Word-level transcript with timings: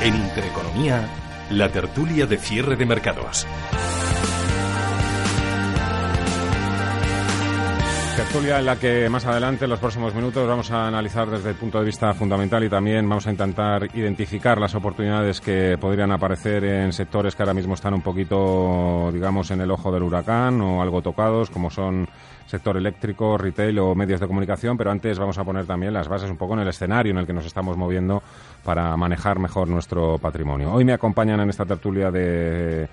En 0.00 0.14
Intereconomía, 0.14 1.08
la 1.50 1.70
tertulia 1.70 2.26
de 2.26 2.38
cierre 2.38 2.76
de 2.76 2.86
mercados. 2.86 3.46
Tertulia 8.18 8.58
en 8.58 8.66
la 8.66 8.74
que 8.74 9.08
más 9.08 9.24
adelante, 9.26 9.66
en 9.66 9.70
los 9.70 9.78
próximos 9.78 10.12
minutos, 10.12 10.44
vamos 10.44 10.72
a 10.72 10.88
analizar 10.88 11.30
desde 11.30 11.50
el 11.50 11.54
punto 11.54 11.78
de 11.78 11.84
vista 11.84 12.12
fundamental 12.14 12.64
y 12.64 12.68
también 12.68 13.08
vamos 13.08 13.28
a 13.28 13.30
intentar 13.30 13.96
identificar 13.96 14.58
las 14.58 14.74
oportunidades 14.74 15.40
que 15.40 15.78
podrían 15.80 16.10
aparecer 16.10 16.64
en 16.64 16.92
sectores 16.92 17.36
que 17.36 17.44
ahora 17.44 17.54
mismo 17.54 17.74
están 17.74 17.94
un 17.94 18.02
poquito, 18.02 19.12
digamos, 19.12 19.52
en 19.52 19.60
el 19.60 19.70
ojo 19.70 19.92
del 19.92 20.02
huracán 20.02 20.60
o 20.60 20.82
algo 20.82 21.00
tocados, 21.00 21.48
como 21.48 21.70
son 21.70 22.08
sector 22.44 22.76
eléctrico, 22.76 23.38
retail 23.38 23.78
o 23.78 23.94
medios 23.94 24.18
de 24.18 24.26
comunicación, 24.26 24.76
pero 24.76 24.90
antes 24.90 25.16
vamos 25.16 25.38
a 25.38 25.44
poner 25.44 25.64
también 25.66 25.94
las 25.94 26.08
bases 26.08 26.28
un 26.28 26.36
poco 26.36 26.54
en 26.54 26.60
el 26.60 26.68
escenario 26.68 27.12
en 27.12 27.18
el 27.18 27.26
que 27.26 27.32
nos 27.32 27.46
estamos 27.46 27.76
moviendo 27.76 28.20
para 28.64 28.96
manejar 28.96 29.38
mejor 29.38 29.68
nuestro 29.68 30.18
patrimonio. 30.18 30.72
Hoy 30.72 30.84
me 30.84 30.92
acompañan 30.92 31.38
en 31.38 31.50
esta 31.50 31.64
tertulia 31.64 32.10
de 32.10 32.88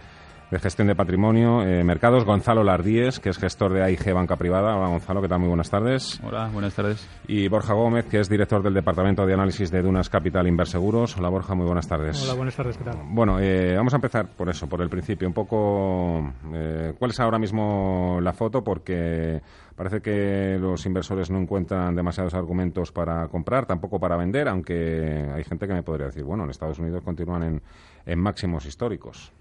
de 0.52 0.60
gestión 0.60 0.88
de 0.88 0.96
patrimonio, 0.96 1.64
eh, 1.64 1.84
mercados, 1.84 2.24
Gonzalo 2.24 2.64
Lardíez, 2.64 3.20
que 3.20 3.30
es 3.30 3.38
gestor 3.38 3.74
de 3.74 3.84
AIG 3.84 4.14
Banca 4.14 4.36
Privada. 4.36 4.76
Hola 4.76 4.90
Gonzalo, 4.90 5.22
¿qué 5.22 5.28
tal? 5.28 5.40
Muy 5.40 5.48
buenas 5.48 5.70
tardes. 5.70 6.20
Hola, 6.24 6.50
buenas 6.54 6.76
tardes. 6.76 7.08
Y 7.28 7.48
Borja 7.48 7.74
Gómez, 7.74 8.06
que 8.06 8.20
es 8.20 8.30
director 8.30 8.62
del 8.62 8.74
Departamento 8.74 9.26
de 9.26 9.34
Análisis 9.34 9.72
de 9.72 9.82
Dunas 9.82 10.10
Capital 10.10 10.48
Inverseguros. 10.48 11.18
Hola 11.18 11.30
Borja, 11.30 11.56
muy 11.56 11.66
buenas 11.66 11.88
tardes. 11.88 12.24
Hola, 12.24 12.36
buenas 12.36 12.56
tardes, 12.56 12.78
¿qué 12.78 12.84
tal? 12.84 12.98
Bueno, 13.10 13.40
eh, 13.40 13.76
vamos 13.76 13.94
a 13.94 13.98
empezar 13.98 14.28
por 14.28 14.50
eso, 14.50 14.68
por 14.68 14.82
el 14.82 14.90
principio. 14.90 15.28
Un 15.28 15.34
poco, 15.34 16.32
eh, 16.54 16.94
¿cuál 16.98 17.12
es 17.12 17.20
ahora 17.20 17.40
mismo 17.40 18.20
la 18.22 18.34
foto? 18.34 18.64
Porque 18.64 19.42
parece 19.76 20.00
que 20.02 20.58
los 20.60 20.86
inversores 20.86 21.32
no 21.32 21.40
encuentran 21.40 21.96
demasiados 21.96 22.36
argumentos 22.36 22.92
para 22.92 23.28
comprar, 23.30 23.66
tampoco 23.66 24.00
para 24.00 24.16
vender, 24.16 24.48
aunque 24.48 25.28
hay 25.34 25.44
gente 25.44 25.68
que 25.68 25.74
me 25.74 25.84
podría 25.84 26.06
decir, 26.06 26.24
bueno, 26.24 26.44
en 26.44 26.52
Estados 26.52 26.78
Unidos 26.78 27.04
continúan 27.04 27.62
en 28.06 28.20
máximos 28.20 28.66
históricos. 28.66 29.34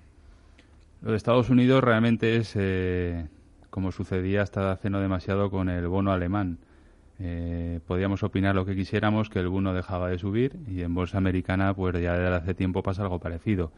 Lo 1.04 1.10
de 1.10 1.18
Estados 1.18 1.50
Unidos 1.50 1.84
realmente 1.84 2.36
es 2.36 2.54
eh, 2.54 3.26
como 3.68 3.92
sucedía 3.92 4.40
hasta 4.40 4.72
hace 4.72 4.88
no 4.88 5.00
demasiado 5.00 5.50
con 5.50 5.68
el 5.68 5.86
bono 5.86 6.12
alemán. 6.12 6.56
Eh, 7.18 7.80
podíamos 7.86 8.22
opinar 8.22 8.54
lo 8.54 8.64
que 8.64 8.74
quisiéramos, 8.74 9.28
que 9.28 9.38
el 9.40 9.48
bono 9.48 9.74
dejaba 9.74 10.08
de 10.08 10.18
subir 10.18 10.56
y 10.66 10.80
en 10.80 10.94
bolsa 10.94 11.18
americana 11.18 11.74
pues 11.74 11.92
ya 12.00 12.14
desde 12.14 12.34
hace 12.34 12.54
tiempo 12.54 12.82
pasa 12.82 13.02
algo 13.02 13.18
parecido. 13.18 13.70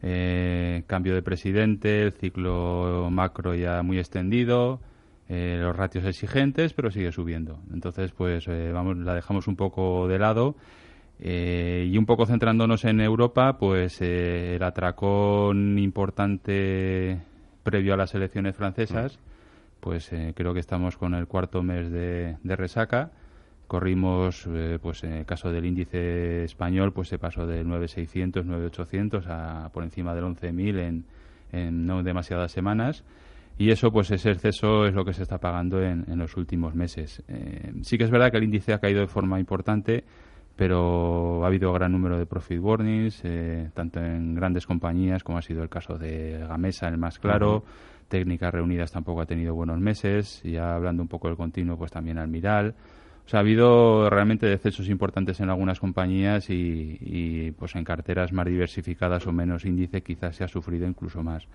Eh, 0.00 0.84
cambio 0.86 1.12
de 1.16 1.22
presidente, 1.22 2.04
el 2.04 2.12
ciclo 2.12 3.08
macro 3.10 3.56
ya 3.56 3.82
muy 3.82 3.98
extendido, 3.98 4.78
los 5.28 5.74
ratios 5.74 6.04
exigentes, 6.04 6.72
pero 6.72 6.92
sigue 6.92 7.10
subiendo. 7.10 7.58
Entonces, 7.72 8.12
pues 8.12 8.46
vamos, 8.72 8.96
la 8.96 9.14
dejamos 9.14 9.48
un 9.48 9.56
poco 9.56 10.06
de 10.06 10.20
lado 10.20 10.54
eh, 11.22 11.86
y 11.90 11.98
un 11.98 12.06
poco 12.06 12.24
centrándonos 12.24 12.84
en 12.86 13.00
Europa, 13.00 13.58
pues 13.58 14.00
eh, 14.00 14.56
el 14.56 14.62
atracón 14.62 15.78
importante 15.78 17.20
previo 17.62 17.92
a 17.92 17.96
las 17.98 18.14
elecciones 18.14 18.56
francesas, 18.56 19.18
pues 19.80 20.10
eh, 20.14 20.32
creo 20.34 20.54
que 20.54 20.60
estamos 20.60 20.96
con 20.96 21.14
el 21.14 21.26
cuarto 21.26 21.62
mes 21.62 21.90
de, 21.90 22.36
resaca. 22.56 23.10
Corrimos, 23.66 24.48
pues 24.82 25.04
en 25.04 25.12
el 25.12 25.26
caso 25.26 25.52
del 25.52 25.64
índice 25.64 26.42
español, 26.42 26.92
pues 26.92 27.06
se 27.06 27.18
pasó 27.18 27.46
del 27.46 27.66
9.600, 27.66 28.44
9.800 28.44 29.26
a 29.28 29.68
por 29.72 29.84
encima 29.84 30.12
del 30.12 30.24
11.000 30.24 30.78
en, 30.80 31.04
en 31.52 31.86
no 31.86 32.02
demasiadas 32.02 32.50
semanas. 32.50 33.04
Y 33.58 33.70
eso, 33.70 33.92
pues 33.92 34.10
ese 34.10 34.32
exceso 34.32 34.86
es 34.86 34.94
lo 34.94 35.04
que 35.04 35.12
se 35.12 35.22
está 35.22 35.38
pagando 35.38 35.80
en, 35.82 36.04
en 36.08 36.18
los 36.18 36.36
últimos 36.36 36.74
meses. 36.74 37.22
sí 37.82 37.96
que 37.96 38.04
es 38.04 38.10
verdad 38.10 38.32
que 38.32 38.38
el 38.38 38.44
índice 38.44 38.72
ha 38.72 38.80
caído 38.80 39.02
de 39.02 39.06
forma 39.06 39.38
importante, 39.38 40.02
pero 40.56 41.42
ha 41.44 41.46
habido 41.46 41.72
gran 41.72 41.92
número 41.92 42.18
de 42.18 42.26
profit 42.26 42.60
warnings, 42.60 43.20
eh, 43.24 43.70
tanto 43.74 44.00
en 44.00 44.34
grandes 44.34 44.66
compañías 44.66 45.22
como 45.24 45.38
ha 45.38 45.42
sido 45.42 45.62
el 45.62 45.68
caso 45.68 45.96
de 45.96 46.44
Gamesa, 46.46 46.88
el 46.88 46.98
más 46.98 47.18
claro. 47.18 47.64
Técnicas 48.08 48.52
Reunidas 48.52 48.90
tampoco 48.90 49.22
ha 49.22 49.26
tenido 49.26 49.54
buenos 49.54 49.78
meses. 49.78 50.42
Y 50.44 50.52
ya 50.52 50.74
hablando 50.74 51.02
un 51.02 51.08
poco 51.08 51.28
del 51.28 51.36
continuo, 51.36 51.78
pues 51.78 51.92
también 51.92 52.18
Almiral. 52.18 52.74
O 53.24 53.28
sea, 53.30 53.38
ha 53.38 53.40
habido 53.40 54.10
realmente 54.10 54.46
decesos 54.46 54.88
importantes 54.88 55.38
en 55.40 55.48
algunas 55.48 55.78
compañías 55.78 56.50
y, 56.50 57.54
pues 57.56 57.76
en 57.76 57.84
carteras 57.84 58.32
más 58.32 58.46
diversificadas 58.46 59.26
o 59.26 59.32
menos 59.32 59.64
índice 59.64 60.02
quizás 60.02 60.34
se 60.36 60.44
ha 60.44 60.48
sufrido 60.48 60.86
incluso 60.86 61.22
más. 61.22 61.46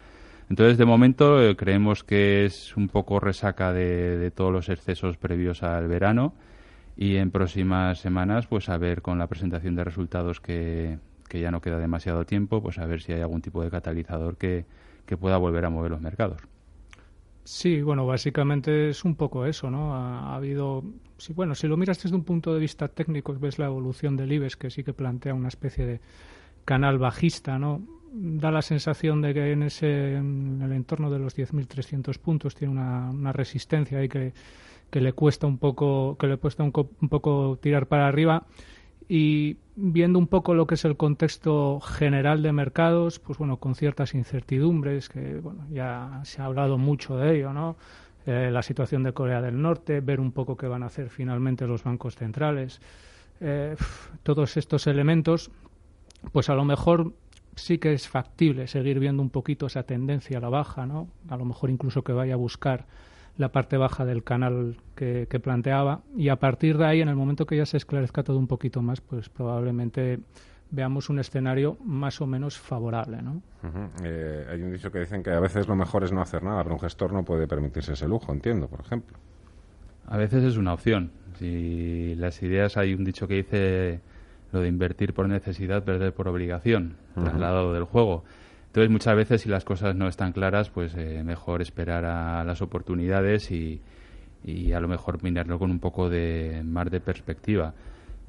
Entonces, 0.49 0.77
de 0.77 0.85
momento, 0.85 1.41
eh, 1.41 1.55
creemos 1.55 2.03
que 2.03 2.45
es 2.45 2.77
un 2.77 2.87
poco 2.87 3.19
resaca 3.19 3.73
de 3.73 4.31
todos 4.31 4.53
los 4.53 4.69
excesos 4.69 5.17
previos 5.17 5.63
al 5.63 5.87
verano 5.87 6.33
y 6.97 7.17
en 7.17 7.31
próximas 7.31 7.99
semanas 7.99 8.47
pues 8.47 8.69
a 8.69 8.77
ver 8.77 9.01
con 9.01 9.17
la 9.17 9.27
presentación 9.27 9.75
de 9.75 9.83
resultados 9.83 10.39
que, 10.39 10.99
que 11.27 11.41
ya 11.41 11.51
no 11.51 11.61
queda 11.61 11.79
demasiado 11.79 12.25
tiempo 12.25 12.61
pues 12.61 12.77
a 12.77 12.85
ver 12.85 13.01
si 13.01 13.13
hay 13.13 13.21
algún 13.21 13.41
tipo 13.41 13.63
de 13.63 13.69
catalizador 13.69 14.37
que, 14.37 14.65
que 15.05 15.17
pueda 15.17 15.37
volver 15.37 15.65
a 15.65 15.69
mover 15.69 15.91
los 15.91 16.01
mercados. 16.01 16.41
Sí, 17.45 17.83
bueno, 17.83 18.07
básicamente 18.07 18.89
es 18.89 19.05
un 19.05 19.15
poco 19.15 19.45
eso, 19.45 19.69
¿no? 19.69 19.93
Ha, 19.93 20.35
habido, 20.35 20.83
si, 21.19 21.31
bueno, 21.31 21.53
si 21.53 21.67
lo 21.67 21.77
miras 21.77 22.01
desde 22.01 22.15
un 22.15 22.23
punto 22.23 22.51
de 22.51 22.59
vista 22.59 22.87
técnico, 22.87 23.37
ves 23.37 23.59
la 23.59 23.67
evolución 23.67 24.17
del 24.17 24.31
IBEX, 24.31 24.57
que 24.57 24.71
sí 24.71 24.83
que 24.83 24.93
plantea 24.93 25.35
una 25.35 25.49
especie 25.49 25.85
de 25.85 26.01
canal 26.65 26.97
bajista, 26.97 27.59
¿no? 27.59 27.83
Da 28.11 28.49
la 28.49 28.63
sensación 28.63 29.21
de 29.21 29.35
que 29.35 29.51
en 29.51 29.61
ese, 29.61 30.15
en 30.15 30.59
el 30.63 30.71
entorno 30.71 31.11
de 31.11 31.19
los 31.19 31.37
10.300 31.37 32.17
puntos 32.17 32.55
tiene 32.55 32.73
una, 32.73 33.11
una 33.11 33.31
resistencia 33.31 34.03
y 34.03 34.09
que 34.09 34.33
que 34.95 35.01
le 35.01 35.11
cuesta 35.11 35.45
un 35.45 35.57
poco 35.57 36.15
que 36.17 36.25
le 36.25 36.37
cuesta 36.37 36.63
un, 36.63 36.71
poco 36.71 37.59
tirar 37.61 37.87
para 37.87 38.07
arriba 38.07 38.45
y 39.09 39.57
viendo 39.75 40.17
un 40.17 40.27
poco 40.27 40.53
lo 40.53 40.67
que 40.67 40.75
es 40.75 40.85
el 40.85 40.95
contexto 40.95 41.81
general 41.81 42.41
de 42.41 42.53
mercados, 42.53 43.19
pues 43.19 43.37
bueno, 43.37 43.57
con 43.57 43.75
ciertas 43.75 44.15
incertidumbres, 44.15 45.09
que 45.09 45.41
bueno, 45.41 45.65
ya 45.69 46.21
se 46.23 46.41
ha 46.41 46.45
hablado 46.45 46.77
mucho 46.77 47.17
de 47.17 47.35
ello, 47.35 47.51
¿no? 47.51 47.75
Eh, 48.25 48.49
la 48.53 48.61
situación 48.61 49.03
de 49.03 49.11
Corea 49.11 49.41
del 49.41 49.61
Norte, 49.61 49.99
ver 49.99 50.21
un 50.21 50.31
poco 50.31 50.55
qué 50.55 50.67
van 50.67 50.83
a 50.83 50.85
hacer 50.85 51.09
finalmente 51.09 51.67
los 51.67 51.83
bancos 51.83 52.15
centrales, 52.15 52.79
eh, 53.41 53.75
todos 54.23 54.55
estos 54.55 54.87
elementos, 54.87 55.51
pues 56.31 56.49
a 56.49 56.55
lo 56.55 56.63
mejor 56.63 57.11
sí 57.55 57.79
que 57.79 57.91
es 57.91 58.07
factible 58.07 58.67
seguir 58.67 59.01
viendo 59.01 59.21
un 59.21 59.29
poquito 59.29 59.65
esa 59.65 59.83
tendencia 59.83 60.37
a 60.37 60.41
la 60.41 60.47
baja, 60.47 60.85
¿no? 60.85 61.09
A 61.27 61.35
lo 61.35 61.43
mejor 61.43 61.69
incluso 61.69 62.01
que 62.01 62.13
vaya 62.13 62.35
a 62.35 62.37
buscar 62.37 62.85
la 63.37 63.49
parte 63.49 63.77
baja 63.77 64.05
del 64.05 64.23
canal 64.23 64.77
que, 64.95 65.27
planteaba 65.43 66.01
y 66.15 66.29
a 66.29 66.37
partir 66.37 66.77
de 66.77 66.85
ahí, 66.85 67.01
en 67.01 67.09
el 67.09 67.15
momento 67.15 67.45
que 67.45 67.57
ya 67.57 67.65
se 67.65 67.77
esclarezca 67.77 68.23
todo 68.23 68.37
un 68.37 68.47
poquito 68.47 68.81
más, 68.81 69.01
pues 69.01 69.29
probablemente 69.29 70.19
veamos 70.71 71.09
un 71.09 71.19
escenario 71.19 71.77
más 71.83 72.21
o 72.21 72.27
menos 72.27 72.57
favorable. 72.57 73.21
¿no? 73.21 73.41
Eh, 74.03 74.45
hay 74.49 74.61
un 74.61 74.71
dicho 74.71 74.91
que 74.91 74.99
dicen 74.99 75.21
que 75.21 75.31
a 75.31 75.39
veces 75.39 75.67
lo 75.67 75.75
mejor 75.75 76.03
es 76.03 76.11
no 76.11 76.21
hacer 76.21 76.43
nada, 76.43 76.63
pero 76.63 76.75
un 76.75 76.81
gestor 76.81 77.11
no 77.13 77.23
puede 77.23 77.47
permitirse 77.47 77.93
ese 77.93 78.07
lujo, 78.07 78.31
entiendo, 78.31 78.67
por 78.67 78.79
ejemplo. 78.79 79.17
A 80.07 80.17
veces 80.17 80.43
es 80.43 80.57
una 80.57 80.73
opción. 80.73 81.11
Si 81.39 82.15
las 82.15 82.41
ideas, 82.41 82.77
hay 82.77 82.93
un 82.93 83.03
dicho 83.03 83.27
que 83.27 83.35
dice 83.35 84.01
lo 84.51 84.61
de 84.61 84.69
invertir 84.69 85.13
por 85.13 85.27
necesidad, 85.27 85.83
perder 85.83 86.13
por 86.13 86.27
obligación, 86.27 86.95
trasladado 87.13 87.73
del 87.73 87.83
juego. 87.83 88.23
Entonces, 88.75 88.91
muchas 88.91 89.15
veces, 89.15 89.41
si 89.41 89.47
las 89.47 89.63
cosas 89.63 89.95
no 89.95 90.09
están 90.09 90.33
claras, 90.33 90.69
pues 90.69 90.93
eh, 90.97 91.23
mejor 91.23 91.61
esperar 91.61 92.03
a 92.03 92.43
las 92.43 92.61
oportunidades 92.61 93.49
y, 93.49 93.79
a 94.73 94.81
lo 94.81 94.89
mejor 94.89 95.23
mirarlo 95.23 95.57
con 95.57 95.71
un 95.71 95.79
poco 95.79 96.09
de 96.09 96.61
más 96.65 96.91
de 96.91 96.99
perspectiva. 96.99 97.73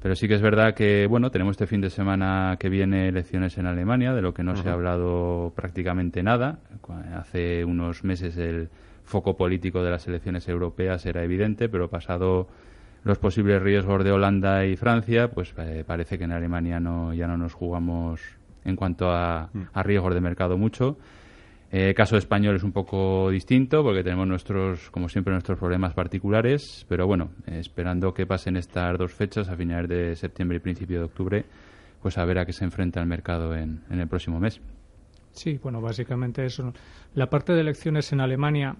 Pero 0.01 0.15
sí 0.15 0.25
que 0.29 0.35
es 0.35 0.41
verdad 0.41 0.73
que, 0.73 1.05
bueno, 1.05 1.31
tenemos 1.31 1.55
este 1.55 1.67
fin 1.67 1.81
de 1.81 1.89
semana 1.89 2.55
que 2.61 2.69
viene 2.69 3.09
elecciones 3.09 3.57
en 3.57 3.65
Alemania, 3.65 4.13
de 4.13 4.21
lo 4.21 4.33
que 4.33 4.41
no 4.41 4.55
se 4.55 4.69
ha 4.69 4.71
hablado 4.71 5.51
prácticamente 5.53 6.23
nada. 6.23 6.59
Hace 7.13 7.65
unos 7.65 8.05
meses 8.05 8.37
el 8.37 8.69
foco 9.03 9.35
político 9.35 9.83
de 9.83 9.91
las 9.91 10.07
elecciones 10.07 10.47
europeas 10.47 11.05
era 11.05 11.25
evidente, 11.25 11.67
pero 11.67 11.89
pasado 11.89 12.47
los 13.03 13.17
posibles 13.17 13.61
riesgos 13.61 14.01
de 14.01 14.13
Holanda 14.13 14.65
y 14.65 14.77
Francia, 14.77 15.29
pues 15.29 15.53
eh, 15.57 15.83
parece 15.85 16.17
que 16.17 16.23
en 16.23 16.31
Alemania 16.31 16.79
no, 16.79 17.13
ya 17.13 17.27
no 17.27 17.35
nos 17.35 17.53
jugamos 17.53 18.36
en 18.67 18.75
cuanto 18.75 19.09
a, 19.09 19.49
mm. 19.51 19.61
a 19.73 19.83
riesgos 19.83 20.13
de 20.13 20.21
mercado 20.21 20.57
mucho. 20.57 20.97
El 21.69 21.93
caso 21.95 22.15
español 22.15 22.55
es 22.55 22.63
un 22.63 22.71
poco 22.71 23.29
distinto 23.29 23.83
porque 23.83 24.01
tenemos 24.01 24.25
nuestros, 24.25 24.89
como 24.89 25.09
siempre, 25.09 25.33
nuestros 25.33 25.59
problemas 25.59 25.93
particulares, 25.93 26.85
pero 26.87 27.07
bueno, 27.07 27.31
esperando 27.45 28.13
que 28.13 28.25
pasen 28.25 28.55
estas 28.55 28.97
dos 28.97 29.11
fechas, 29.11 29.49
a 29.49 29.55
finales 29.57 29.89
de 29.89 30.15
septiembre 30.15 30.57
y 30.57 30.59
principio 30.61 30.99
de 30.99 31.05
octubre, 31.05 31.45
pues 32.01 32.17
a 32.17 32.23
ver 32.23 32.39
a 32.39 32.45
qué 32.45 32.53
se 32.53 32.63
enfrenta 32.63 33.01
el 33.01 33.07
mercado 33.07 33.53
en, 33.53 33.83
en 33.89 33.99
el 33.99 34.07
próximo 34.07 34.39
mes. 34.39 34.61
Sí, 35.31 35.59
bueno, 35.61 35.81
básicamente 35.81 36.45
eso. 36.45 36.73
La 37.13 37.29
parte 37.29 37.51
de 37.53 37.61
elecciones 37.61 38.13
en 38.13 38.21
Alemania 38.21 38.77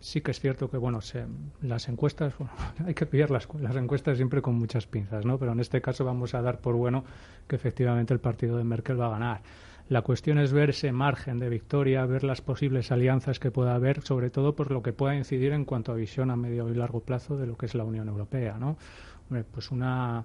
sí 0.00 0.20
que 0.20 0.30
es 0.30 0.40
cierto 0.40 0.70
que, 0.70 0.76
bueno, 0.76 1.00
se, 1.00 1.26
las 1.62 1.88
encuestas, 1.88 2.34
hay 2.86 2.94
que 2.94 3.06
pillar 3.06 3.30
las, 3.30 3.48
las 3.60 3.76
encuestas 3.76 4.16
siempre 4.16 4.42
con 4.42 4.54
muchas 4.54 4.86
pinzas, 4.86 5.24
¿no? 5.24 5.38
Pero 5.38 5.52
en 5.52 5.60
este 5.60 5.80
caso 5.80 6.04
vamos 6.04 6.34
a 6.34 6.42
dar 6.42 6.60
por 6.60 6.74
bueno 6.74 7.04
que 7.46 7.56
efectivamente 7.56 8.14
el 8.14 8.20
partido 8.20 8.56
de 8.56 8.64
Merkel 8.64 9.00
va 9.00 9.06
a 9.06 9.10
ganar. 9.10 9.42
La 9.88 10.02
cuestión 10.02 10.38
es 10.38 10.52
ver 10.52 10.70
ese 10.70 10.90
margen 10.90 11.38
de 11.38 11.48
victoria, 11.48 12.04
ver 12.06 12.24
las 12.24 12.40
posibles 12.40 12.90
alianzas 12.90 13.38
que 13.38 13.52
pueda 13.52 13.76
haber, 13.76 14.02
sobre 14.02 14.30
todo 14.30 14.56
por 14.56 14.72
lo 14.72 14.82
que 14.82 14.92
pueda 14.92 15.14
incidir 15.14 15.52
en 15.52 15.64
cuanto 15.64 15.92
a 15.92 15.94
visión 15.94 16.32
a 16.32 16.36
medio 16.36 16.68
y 16.68 16.74
largo 16.74 17.00
plazo 17.00 17.36
de 17.36 17.46
lo 17.46 17.56
que 17.56 17.66
es 17.66 17.74
la 17.76 17.84
Unión 17.84 18.08
Europea, 18.08 18.58
¿no? 18.58 18.76
Pues 19.52 19.70
una 19.70 20.24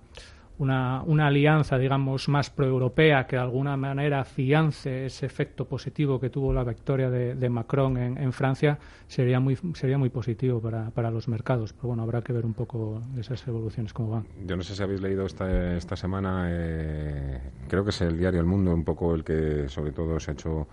una, 0.62 1.02
una 1.08 1.28
alianza, 1.28 1.80
digamos, 1.80 2.30
más 2.30 2.52
proeuropea 2.52 3.26
que 3.26 3.36
de 3.36 3.42
alguna 3.42 3.76
manera 3.78 4.24
fiance 4.24 5.08
ese 5.08 5.26
efecto 5.26 5.66
positivo 5.66 6.20
que 6.20 6.30
tuvo 6.30 6.54
la 6.54 6.64
victoria 6.64 7.10
de, 7.10 7.50
Macron 7.50 7.98
en, 7.98 8.32
Francia, 8.32 8.78
sería 9.08 9.40
muy, 9.40 9.58
sería 9.74 9.98
muy 9.98 10.10
positivo 10.10 10.62
para, 10.62 10.92
para 10.92 11.10
los 11.10 11.28
mercados. 11.28 11.74
Pero 11.74 11.90
bueno, 11.90 12.04
habrá 12.04 12.22
que 12.22 12.32
ver 12.32 12.46
un 12.46 12.54
poco 12.54 13.02
esas 13.20 13.46
evoluciones 13.48 13.92
cómo 13.92 14.12
van. 14.12 14.28
Yo 14.46 14.56
no 14.56 14.62
sé 14.62 14.76
si 14.76 14.84
habéis 14.84 15.02
leído 15.02 15.26
esta, 15.26 15.76
esta 15.76 15.96
semana, 15.96 16.48
eh, 16.50 17.40
creo 17.68 17.84
que 17.84 17.90
es 17.90 18.02
el 18.02 18.20
diario 18.20 18.40
El 18.40 18.46
Mundo, 18.46 18.72
un 18.72 18.84
poco 18.84 19.16
el 19.16 19.24
que 19.24 19.68
sobre 19.68 19.92
todo 19.92 20.20
se 20.20 20.30
ha 20.30 20.34
hecho 20.36 20.68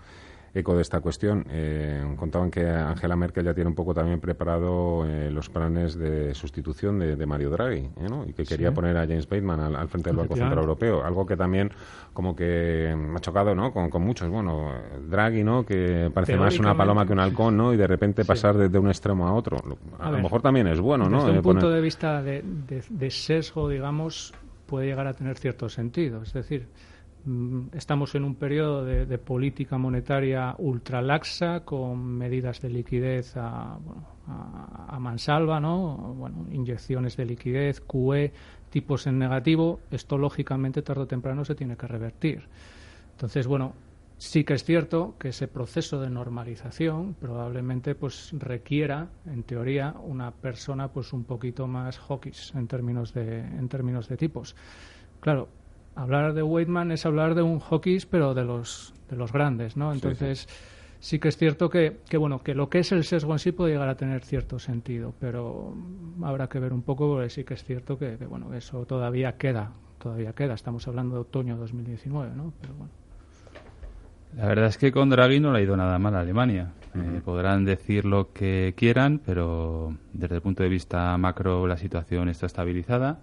eco 0.55 0.75
de 0.75 0.83
esta 0.83 1.01
cuestión. 1.01 1.45
Eh, 1.51 2.15
contaban 2.17 2.51
que 2.51 2.67
Angela 2.69 3.17
Merkel 3.17 3.45
ya 3.45 3.55
tiene 3.55 3.69
un 3.69 3.75
poco 3.75 3.95
también 3.95 4.21
preparado 4.21 5.05
eh, 5.07 5.31
los 5.31 5.49
planes 5.49 5.97
de 5.97 6.35
sustitución 6.35 6.99
de, 6.99 7.27
Mario 7.27 7.51
Draghi 7.51 7.81
¿eh? 7.81 8.09
y 8.27 8.33
que 8.33 8.45
quería 8.45 8.73
poner 8.73 8.97
a 8.97 9.07
James 9.07 9.29
Bateman 9.29 9.77
al, 9.77 9.89
frente 9.89 10.11
del 10.11 10.17
Banco 10.17 10.35
Central 10.35 10.59
Europeo. 10.59 11.05
Algo 11.05 11.27
que 11.27 11.37
también 11.37 11.71
como 12.13 12.35
que 12.35 12.97
ha 13.15 13.21
chocado 13.21 13.55
¿no? 13.55 13.73
con, 13.73 14.03
muchos. 14.03 14.29
Bueno, 14.29 14.73
Draghi, 15.09 15.45
¿no? 15.45 15.65
que 15.65 16.11
parece 16.13 16.37
más 16.37 16.59
una 16.59 16.77
paloma 16.77 17.07
que 17.07 17.13
un 17.13 17.21
halcón 17.21 17.57
¿no? 17.57 17.73
y 17.73 17.77
de 17.77 17.87
repente 17.87 18.25
pasar 18.25 18.57
de, 18.57 18.79
un 18.79 18.89
extremo 18.89 19.29
a 19.29 19.35
otro. 19.35 19.59
A, 19.99 20.11
lo 20.11 20.19
mejor 20.19 20.41
también 20.41 20.67
es 20.69 20.81
bueno. 20.81 21.09
¿no? 21.09 21.25
Desde 21.25 21.39
un 21.39 21.43
punto 21.43 21.71
de 21.71 21.81
vista 21.81 22.23
de, 22.23 22.43
de 22.89 23.11
sesgo, 23.11 23.69
digamos, 23.69 24.33
puede 24.69 24.87
llegar 24.87 25.07
a 25.07 25.15
tener 25.15 25.37
cierto 25.39 25.69
sentido. 25.69 26.23
Es 26.23 26.33
decir, 26.33 26.69
estamos 27.73 28.15
en 28.15 28.25
un 28.25 28.35
periodo 28.35 28.85
de, 28.85 29.19
política 29.19 29.79
monetaria 29.79 30.55
ultralaxa 30.59 31.61
con 31.65 32.05
medidas 32.05 32.61
de 32.61 32.71
liquidez 32.71 33.37
a, 33.37 33.79
mansalva, 34.99 35.61
¿no? 35.61 35.97
Bueno, 36.17 36.47
inyecciones 36.53 37.17
de 37.17 37.25
liquidez, 37.25 37.81
QE, 37.81 38.33
tipos 38.71 39.07
en 39.07 39.19
negativo. 39.19 39.81
Esto 39.91 40.19
lógicamente 40.19 40.83
tarde 40.83 41.03
o 41.03 41.07
temprano 41.07 41.45
se 41.45 41.55
tiene 41.55 41.77
que 41.77 41.87
revertir. 41.87 42.47
Entonces, 43.13 43.47
bueno, 43.47 43.73
sí 44.19 44.45
que 44.45 44.55
es 44.55 44.65
cierto 44.65 45.15
que 45.19 45.29
ese 45.29 45.49
proceso 45.49 46.01
de 46.01 46.11
normalización 46.11 47.15
probablemente 47.15 47.95
pues 47.95 48.33
requiera, 48.33 49.09
en 49.27 49.45
teoría, 49.45 49.95
una 50.03 50.31
persona 50.33 50.89
pues 50.89 51.13
un 51.13 51.25
poquito 51.25 51.67
más 51.67 51.99
hawkish 51.99 52.55
en 52.55 52.67
términos 52.67 53.15
de 53.15 53.39
en 53.41 53.69
términos 53.69 54.09
de 54.09 54.17
tipos. 54.17 54.55
Claro, 55.21 55.49
hablar 55.99 56.33
de 56.33 56.43
Weidman 56.43 56.93
es 56.93 57.05
hablar 57.05 57.35
de 57.35 57.43
un 57.43 57.59
hockey, 57.59 57.99
pero 58.09 58.33
de 58.33 58.45
los, 58.45 58.95
de 59.11 59.17
los 59.17 59.33
grandes, 59.33 59.77
¿no? 59.77 59.93
Entonces, 59.93 60.49
sí, 61.01 61.19
que 61.19 61.29
es 61.29 61.37
cierto 61.37 61.69
que, 61.69 61.99
que, 62.09 62.17
bueno, 62.17 62.41
que 62.43 62.55
lo 62.55 62.71
que 62.71 62.79
es 62.79 62.93
el 62.93 63.03
sesgo 63.03 63.33
en 63.33 63.41
sí 63.41 63.51
puede 63.51 63.73
llegar 63.73 63.89
a 63.89 63.97
tener 63.97 64.25
cierto 64.25 64.61
sentido, 64.61 65.13
pero 65.19 65.75
habrá 66.23 66.49
que 66.49 66.61
ver 66.61 66.73
un 66.73 66.83
poco, 66.83 67.09
porque 67.09 67.31
sí 67.31 67.43
que 67.43 67.55
es 67.55 67.65
cierto 67.65 67.99
que, 67.99 68.17
bueno, 68.29 68.55
eso 68.55 68.87
todavía 68.87 69.37
queda, 69.37 69.73
todavía 70.01 70.33
queda. 70.35 70.55
Estamos 70.55 70.87
hablando 70.87 71.17
de 71.17 71.23
otoño 71.23 71.57
2019, 71.57 72.35
¿no? 72.37 72.53
Pero 72.61 72.75
bueno. 72.75 72.93
La 74.37 74.47
verdad 74.47 74.67
es 74.67 74.79
que 74.79 74.93
con 74.93 75.11
Draghi 75.11 75.41
no 75.41 75.53
le 75.53 75.59
ha 75.59 75.63
ido 75.63 75.77
nada 75.77 75.99
mal 75.99 76.15
a 76.15 76.21
Alemania. 76.21 76.73
Eh, 76.95 77.21
podrán 77.25 77.65
decir 77.65 78.05
lo 78.05 78.33
que 78.33 78.73
quieran, 78.77 79.21
pero 79.25 79.97
desde 80.13 80.37
el 80.37 80.43
punto 80.43 80.63
de 80.63 80.69
vista 80.69 81.17
macro 81.19 81.67
la 81.67 81.77
situación 81.77 82.29
está 82.29 82.47
estabilizada 82.47 83.21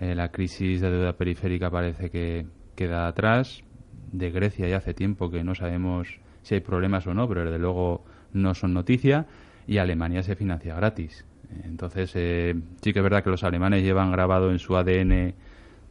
eh, 0.00 0.14
la 0.14 0.30
crisis 0.30 0.80
de 0.80 0.90
deuda 0.90 1.14
periférica 1.14 1.70
parece 1.70 2.10
que 2.10 2.46
queda 2.74 3.06
atrás. 3.06 3.62
De 4.12 4.30
Grecia 4.30 4.68
ya 4.68 4.78
hace 4.78 4.94
tiempo 4.94 5.30
que 5.30 5.42
no 5.44 5.54
sabemos 5.54 6.20
si 6.42 6.54
hay 6.54 6.60
problemas 6.60 7.06
o 7.06 7.14
no, 7.14 7.28
pero 7.28 7.44
desde 7.44 7.58
luego 7.58 8.04
no 8.32 8.54
son 8.54 8.74
noticia. 8.74 9.26
Y 9.66 9.78
Alemania 9.78 10.22
se 10.22 10.36
financia 10.36 10.74
gratis. 10.76 11.24
Entonces, 11.64 12.12
eh, 12.14 12.54
sí 12.82 12.92
que 12.92 12.98
es 12.98 13.02
verdad 13.02 13.22
que 13.22 13.30
los 13.30 13.44
alemanes 13.44 13.82
llevan 13.82 14.12
grabado 14.12 14.50
en 14.50 14.58
su 14.58 14.76
ADN 14.76 15.34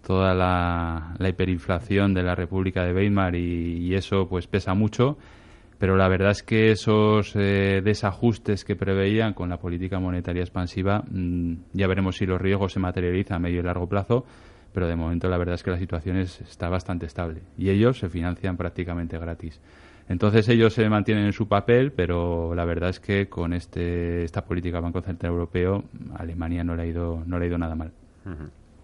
toda 0.05 0.33
la, 0.33 1.15
hiperinflación 1.19 2.13
de 2.13 2.23
la 2.23 2.35
República 2.35 2.83
de 2.83 2.93
Weimar 2.93 3.35
y, 3.35 3.77
y, 3.77 3.95
eso 3.95 4.27
pues 4.27 4.47
pesa 4.47 4.73
mucho 4.73 5.17
pero 5.83 5.97
la 5.97 6.07
verdad 6.07 6.31
es 6.31 6.43
que 6.43 6.71
esos 6.71 7.35
eh, 7.35 7.81
desajustes 7.83 8.63
que 8.63 8.77
preveían 8.77 9.33
con 9.33 9.49
la 9.49 9.57
política 9.57 9.99
monetaria 9.99 10.41
expansiva, 10.41 11.03
mm, 11.11 11.55
ya 11.73 11.87
veremos 11.87 12.15
si 12.15 12.25
los 12.25 12.39
riesgos 12.39 12.71
se 12.71 12.79
materializan 12.79 13.35
a 13.35 13.39
medio 13.39 13.59
y 13.59 13.63
largo 13.63 13.89
plazo, 13.89 14.23
pero 14.73 14.87
de 14.87 14.95
momento 14.95 15.27
la 15.27 15.37
verdad 15.37 15.55
es 15.55 15.63
que 15.63 15.71
la 15.71 15.77
situación 15.77 16.15
está 16.15 16.69
bastante 16.69 17.05
estable 17.05 17.41
y 17.57 17.69
ellos 17.69 17.99
se 17.99 18.07
financian 18.07 18.55
prácticamente 18.55 19.19
gratis. 19.19 19.59
Entonces 20.07 20.47
ellos 20.47 20.73
se 20.73 20.87
mantienen 20.87 21.25
en 21.25 21.33
su 21.33 21.49
papel, 21.49 21.91
pero 21.91 22.55
la 22.55 22.63
verdad 22.63 22.91
es 22.91 23.01
que 23.01 23.27
con 23.27 23.51
este, 23.51 24.23
esta 24.23 24.45
política 24.45 24.79
Banco 24.79 25.01
Central 25.01 25.33
Europeo, 25.33 25.83
Alemania 26.15 26.63
no 26.63 26.77
le 26.77 26.83
ha 26.83 26.85
ido, 26.85 27.23
no 27.25 27.37
le 27.37 27.43
ha 27.43 27.47
ido 27.49 27.57
nada 27.57 27.75
mal. 27.75 27.91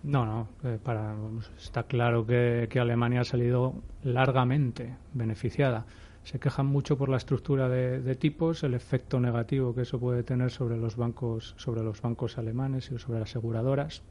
No, 0.03 0.25
no, 0.25 0.49
eh, 0.65 0.77
para, 0.83 1.15
está 1.57 1.83
claro 1.83 2.25
que 2.25 2.67
Alemania 2.77 3.21
ha 3.21 3.23
salido 3.23 3.73
largamente 4.03 4.97
beneficiada 5.13 5.85
se 6.23 6.39
quejan 6.39 6.65
mucho 6.65 6.97
por 6.97 7.09
la 7.09 7.17
estructura 7.17 7.69
de, 7.69 8.15
tipos, 8.15 8.63
el 8.63 8.73
efecto 8.73 9.19
negativo 9.19 9.73
que 9.73 9.81
eso 9.81 9.99
puede 9.99 10.23
tener 10.23 10.51
sobre 10.51 10.77
los 10.77 10.95
bancos, 10.95 11.55
sobre 11.57 11.83
los 11.83 12.01
bancos 12.01 12.37
alemanes 12.37 12.91
y 12.91 12.97
sobre 12.99 13.19
las 13.19 13.29
aseguradoras. 13.29 14.03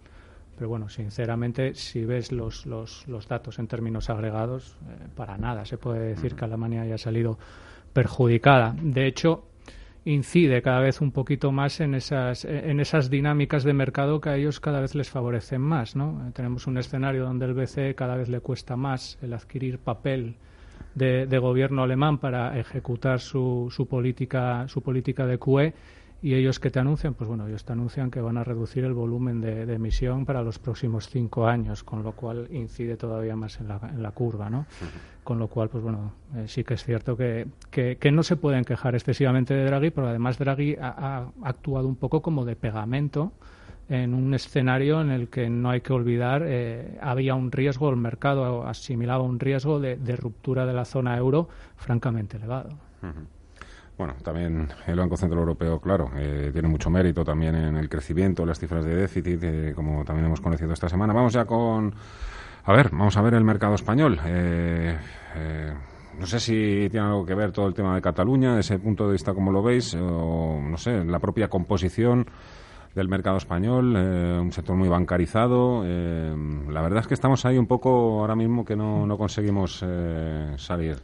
Pero 0.57 0.69
bueno, 0.69 0.89
sinceramente, 0.89 1.75
si 1.75 2.05
ves 2.05 2.33
los, 2.33 2.67
los, 2.67 3.07
los 3.07 3.29
datos 3.29 3.61
en 3.61 3.69
términos 3.69 4.11
agregados, 4.11 4.77
eh, 4.89 5.07
para 5.15 5.39
nada 5.39 5.65
se 5.65 5.79
puede 5.79 6.01
decir 6.01 6.35
que 6.35 6.45
Alemania 6.45 6.83
haya 6.83 6.99
salido 6.99 7.39
perjudicada. 7.93 8.75
De 8.83 9.07
hecho, 9.07 9.45
incide 10.05 10.63
cada 10.63 10.81
vez 10.81 11.01
un 11.01 11.13
poquito 11.13 11.53
más 11.53 11.81
en 11.81 11.95
esas, 11.95 12.45
en 12.45 12.81
esas 12.81 13.11
dinámicas 13.11 13.63
de 13.63 13.73
mercado 13.73 14.21
que 14.21 14.31
a 14.31 14.37
ellos 14.37 14.59
cada 14.59 14.81
vez 14.81 14.95
les 14.95 15.11
favorecen 15.11 15.61
más. 15.61 15.95
¿no? 15.95 16.31
Tenemos 16.35 16.67
un 16.67 16.79
escenario 16.79 17.25
donde 17.25 17.47
el 17.47 17.55
BCE 17.55 17.95
cada 17.95 18.17
vez 18.17 18.29
le 18.29 18.41
cuesta 18.41 18.77
más 18.77 19.19
el 19.23 19.35
adquirir 19.35 19.79
papel 19.79 20.37
de, 20.95 21.38
gobierno 21.38 21.83
alemán 21.83 22.18
para 22.18 22.59
ejecutar 22.59 23.21
su, 23.21 23.68
su, 23.71 23.87
política, 23.87 24.66
su 24.68 24.83
política 24.83 25.26
de 25.26 25.38
QE. 25.38 25.75
¿Y 26.21 26.35
ellos 26.35 26.59
que 26.59 26.71
te 26.71 26.80
anuncian? 26.80 27.14
Pues 27.14 27.28
bueno, 27.28 27.47
ellos 27.47 27.64
te 27.64 27.73
anuncian 27.73 28.11
que 28.11 28.21
van 28.21 28.37
a 28.38 28.42
reducir 28.42 28.85
el 28.85 28.92
volumen 28.92 29.40
de, 29.40 29.73
emisión 29.73 30.26
para 30.26 30.42
los 30.42 30.59
próximos 30.59 31.09
cinco 31.09 31.47
años, 31.47 31.85
con 31.85 32.02
lo 32.02 32.11
cual 32.11 32.49
incide 32.50 32.97
todavía 32.97 33.37
más 33.37 33.61
en 33.61 33.68
la, 33.68 33.80
en 33.85 34.02
la 34.02 34.11
curva, 34.11 34.50
¿no? 34.50 34.66
Con 35.23 35.38
lo 35.38 35.47
cual, 35.47 35.68
pues 35.68 35.85
bueno, 35.85 36.14
eh, 36.35 36.49
sí 36.49 36.64
que 36.64 36.75
es 36.75 36.83
cierto 36.83 37.16
que, 37.16 37.47
que, 37.71 38.11
no 38.11 38.25
se 38.25 38.35
pueden 38.35 38.64
quejar 38.64 38.97
excesivamente 38.97 39.54
de 39.54 39.64
Draghi, 39.64 39.90
pero 39.90 40.09
además 40.09 40.38
Draghi 40.38 40.76
ha 40.80 41.28
actuado 41.45 41.87
un 41.87 41.95
poco 41.95 42.21
como 42.21 42.45
de 42.45 42.57
pegamento 42.57 43.33
en 43.88 44.14
un 44.14 44.35
escenario 44.35 45.00
en 45.00 45.11
el 45.11 45.28
que 45.28 45.49
no 45.49 45.71
hay 45.71 45.80
que 45.80 45.92
olvidar 45.92 46.42
eh, 46.45 46.99
había 47.00 47.35
un 47.35 47.50
riesgo, 47.50 47.88
el 47.88 47.97
mercado 47.97 48.66
asimilaba 48.66 49.23
un 49.23 49.40
riesgo 49.40 49.80
de, 49.80 49.97
ruptura 50.16 50.66
de 50.66 50.75
la 50.75 50.85
zona 50.85 51.16
euro 51.16 51.49
francamente 51.76 52.37
elevado. 52.37 52.71
Bueno, 53.97 54.14
también 54.23 54.68
el 54.87 54.97
Banco 54.97 55.16
Central 55.16 55.40
Europeo, 55.40 55.80
claro, 55.80 56.11
eh, 56.16 56.50
tiene 56.52 56.68
mucho 56.68 56.90
mérito 56.90 57.25
también 57.25 57.54
en 57.54 57.76
el 57.76 57.88
crecimiento, 57.88 58.45
las 58.45 58.59
cifras 58.59 58.85
de 58.85 58.95
déficit, 58.95 59.42
eh, 59.42 59.73
como 59.75 60.04
también 60.04 60.26
hemos 60.26 60.40
conocido 60.40 60.73
esta 60.73 60.88
semana. 60.88 61.12
Vamos 61.12 61.33
ya 61.33 61.47
con, 61.47 61.92
a 62.64 62.73
ver, 62.73 62.90
vamos 62.90 63.16
a 63.16 63.23
ver 63.23 63.35
el 63.35 63.45
mercado 63.45 63.75
español. 63.75 64.21
no 66.18 66.26
sé 66.26 66.40
si 66.40 66.88
tiene 66.90 67.07
algo 67.07 67.25
que 67.25 67.35
ver 67.35 67.52
todo 67.52 67.66
el 67.66 67.75
tema 67.75 67.95
de 67.95 68.02
Cataluña, 68.02 68.54
desde 68.54 68.75
ese 68.75 68.85
punto 68.85 69.07
de 69.07 69.12
vista, 69.12 69.33
como 69.33 69.50
lo 69.50 69.62
veis, 69.62 69.95
o 69.95 70.61
no 70.61 70.76
sé, 70.76 71.04
la 71.04 71.18
propia 71.18 71.49
composición 71.49 72.26
del 72.95 73.09
mercado 73.09 73.37
español, 73.37 73.95
eh, 73.97 74.38
un 74.40 74.52
sector 74.52 74.76
muy 74.76 74.88
bancarizado. 74.88 75.83
Eh, 75.85 76.35
la 76.71 76.83
verdad 76.83 77.00
es 77.00 77.07
que 77.07 77.14
estamos 77.14 77.45
ahí 77.45 77.59
un 77.59 77.66
poco 77.66 78.21
ahora 78.21 78.35
mismo 78.35 78.64
que 78.64 78.76
no, 78.76 79.07
no 79.07 79.16
conseguimos 79.16 79.83
eh, 79.87 80.54
salir. 80.57 80.97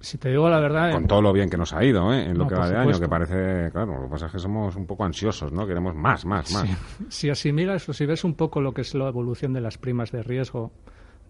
si 0.00 0.18
te 0.18 0.30
digo 0.30 0.48
la 0.48 0.60
verdad... 0.60 0.92
Con 0.92 1.06
todo 1.06 1.22
lo 1.22 1.32
bien 1.32 1.50
que 1.50 1.56
nos 1.56 1.72
ha 1.72 1.84
ido 1.84 2.12
en 2.12 2.36
lo 2.38 2.46
que 2.46 2.54
va 2.54 2.68
de 2.68 2.76
año, 2.76 2.98
que 2.98 3.08
parece, 3.08 3.70
claro, 3.72 3.96
lo 3.96 4.02
que 4.04 4.10
pasa 4.10 4.26
es 4.26 4.32
que 4.32 4.38
somos 4.38 4.74
un 4.76 4.86
poco 4.86 5.04
ansiosos, 5.04 5.52
¿no? 5.52 5.66
Queremos 5.66 5.94
más, 5.94 6.24
más, 6.24 6.52
más. 6.52 6.68
Si 7.08 7.28
asimilas 7.30 7.88
o 7.88 7.92
si 7.92 8.06
ves 8.06 8.24
un 8.24 8.34
poco 8.34 8.60
lo 8.60 8.72
que 8.72 8.82
es 8.82 8.94
la 8.94 9.08
evolución 9.08 9.52
de 9.52 9.60
las 9.60 9.78
primas 9.78 10.12
de 10.12 10.22
riesgo 10.22 10.72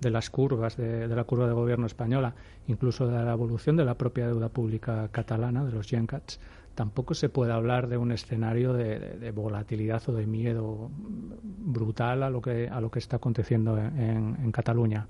de 0.00 0.10
las 0.10 0.30
curvas 0.30 0.76
de, 0.76 1.08
la 1.08 1.24
curva 1.24 1.46
de 1.46 1.52
gobierno 1.52 1.86
española, 1.86 2.34
incluso 2.66 3.06
de 3.06 3.24
la 3.24 3.32
evolución 3.32 3.76
de 3.76 3.84
la 3.84 3.94
propia 3.94 4.26
deuda 4.26 4.48
pública 4.48 5.08
catalana, 5.10 5.64
de 5.64 5.72
los 5.72 5.88
GenCats, 5.88 6.40
tampoco 6.74 7.14
se 7.14 7.28
puede 7.28 7.52
hablar 7.52 7.88
de 7.88 7.96
un 7.96 8.12
escenario 8.12 8.72
de, 8.72 9.30
volatilidad 9.32 10.02
o 10.08 10.12
de 10.12 10.26
miedo 10.26 10.90
brutal 10.92 12.22
a 12.22 12.30
lo 12.30 12.40
que 12.40 12.68
a 12.68 12.80
lo 12.80 12.90
que 12.90 12.98
está 12.98 13.16
aconteciendo 13.16 13.78
en 13.78 14.52
Cataluña 14.52 15.06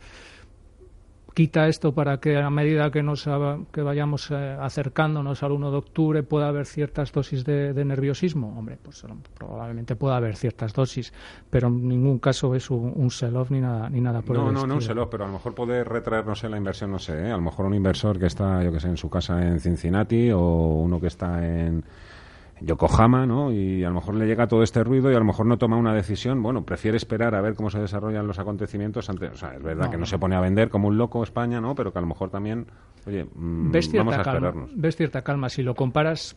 quita 1.35 1.67
esto 1.67 1.93
para 1.93 2.19
que 2.19 2.39
a 2.39 2.49
medida 2.49 2.91
que 2.91 3.03
nos 3.03 3.29
que 3.73 3.83
vayamos 3.83 4.31
eh, 4.31 4.57
acercándonos 4.61 5.43
al 5.43 5.53
1 5.53 5.71
de 5.73 5.77
octubre 5.77 6.23
pueda 6.23 6.49
haber 6.49 6.65
ciertas 6.65 7.13
dosis 7.13 7.45
de, 7.45 7.85
nerviosismo 7.85 8.57
hombre 8.57 8.79
pues 8.81 9.05
probablemente 9.37 9.97
pueda 9.97 10.17
haber 10.17 10.37
ciertas 10.37 10.73
dosis 10.73 11.13
pero 11.51 11.69
en 11.69 11.89
ningún 11.89 12.21
caso 12.21 12.55
es 12.55 12.71
un, 12.71 13.11
sell-off 13.11 13.51
ni 13.51 13.61
nada 13.61 13.91
ni 13.91 14.01
nada 14.01 14.23
por 14.23 14.37
no 14.37 14.49
el 14.49 14.55
no 14.55 14.67
no 14.67 14.75
un 14.77 14.83
sell-off 14.83 15.09
pero 15.11 15.25
a 15.25 15.27
lo 15.27 15.35
mejor 15.35 15.55
puede 15.55 15.83
retraernos 15.83 16.45
en 16.45 16.53
la 16.53 16.57
inversión 16.57 16.93
no 16.93 16.99
sé 16.99 17.27
¿eh? 17.27 17.33
a 17.33 17.37
lo 17.37 17.43
mejor 17.43 17.67
un 17.67 17.75
inversor 17.75 18.19
que 18.19 18.27
está 18.27 18.63
yo 18.63 18.73
que 18.73 18.81
sé 18.81 18.89
en 18.89 18.97
su 18.97 19.11
casa 19.11 19.45
en 19.45 19.59
Cincinnati 19.59 20.31
o 20.31 20.41
uno 20.41 21.01
que 21.01 21.09
está 21.09 21.45
en 21.45 21.85
Yokohama, 22.61 23.27
¿no? 23.27 23.53
Y 23.53 23.85
a 23.85 23.89
lo 23.89 23.95
mejor 23.95 24.15
le 24.15 24.27
llega 24.27 24.47
todo 24.47 24.63
este 24.63 24.83
ruido 24.85 25.11
y 25.11 25.15
a 25.15 25.19
lo 25.19 25.25
mejor 25.25 25.47
no 25.47 25.59
toma 25.59 25.77
una 25.77 25.93
decisión. 25.93 26.43
Bueno, 26.43 26.65
prefiere 26.65 26.97
esperar 26.97 27.35
a 27.35 27.41
ver 27.41 27.55
cómo 27.55 27.71
se 27.71 27.79
desarrollan 27.79 28.27
los 28.27 28.39
acontecimientos. 28.39 29.11
Antes, 29.11 29.33
o 29.33 29.37
sea, 29.37 29.55
es 29.55 29.63
verdad 29.63 29.91
que 29.91 29.97
no, 29.97 30.07
se 30.07 30.19
pone 30.19 30.37
a 30.37 30.41
vender 30.41 30.71
como 30.71 30.89
un 30.89 30.97
loco 30.97 31.23
España, 31.23 31.61
¿no? 31.61 31.75
Pero 31.75 31.93
que 31.93 31.99
a 31.99 32.03
lo 32.03 32.07
mejor 32.07 32.31
también, 32.31 32.67
oye, 33.07 33.25
mm, 33.25 33.73
vamos 33.97 34.15
a 34.15 34.23
esperarnos. 34.23 34.71
ves 34.75 34.97
cierta 34.97 35.23
calma. 35.23 35.49
Si 35.49 35.63
lo 35.63 35.75
comparas, 35.75 36.37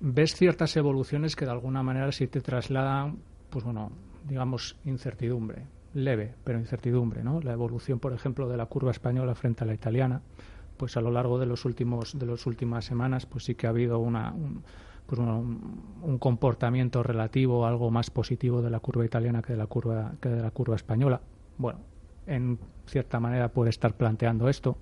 ves 0.00 0.34
ciertas 0.34 0.76
evoluciones 0.76 1.36
que 1.36 1.44
de 1.44 1.50
alguna 1.50 1.82
manera 1.82 2.10
sí 2.12 2.26
te 2.26 2.40
trasladan, 2.40 3.18
pues 3.50 3.64
bueno, 3.64 3.90
digamos, 4.26 4.76
incertidumbre. 4.84 5.66
Leve, 5.94 6.34
pero 6.44 6.58
incertidumbre, 6.58 7.22
¿no? 7.24 7.40
La 7.40 7.52
evolución, 7.52 7.98
por 7.98 8.12
ejemplo, 8.12 8.48
de 8.48 8.56
la 8.56 8.66
curva 8.66 8.90
española 8.90 9.34
frente 9.34 9.64
a 9.64 9.66
la 9.66 9.74
italiana, 9.74 10.20
pues 10.76 10.96
a 10.96 11.00
lo 11.00 11.10
largo 11.10 11.38
de 11.38 11.46
los 11.46 11.64
últimos 11.64 12.18
de 12.18 12.26
las 12.26 12.46
últimas 12.46 12.84
semanas, 12.84 13.26
pues 13.26 13.44
sí 13.44 13.54
que 13.54 13.66
ha 13.66 13.70
habido 13.70 13.98
una 13.98 14.34
pues 15.08 15.20
un, 15.20 16.18
comportamiento 16.18 17.02
relativo 17.02 17.64
algo 17.64 17.90
más 17.90 18.10
positivo 18.10 18.60
de 18.60 18.68
la 18.68 18.78
curva 18.78 19.06
italiana 19.06 19.40
que 19.40 19.54
de 19.54 19.58
la 19.58 19.66
curva 19.66 20.12
que 20.20 20.28
de 20.28 20.42
la 20.42 20.50
curva 20.50 20.76
española. 20.76 21.20
Bueno 21.56 21.80
en 22.26 22.58
cierta 22.84 23.18
manera 23.18 23.48
puede 23.48 23.70
estar 23.70 23.94
planteando 23.96 24.50
esto 24.50 24.76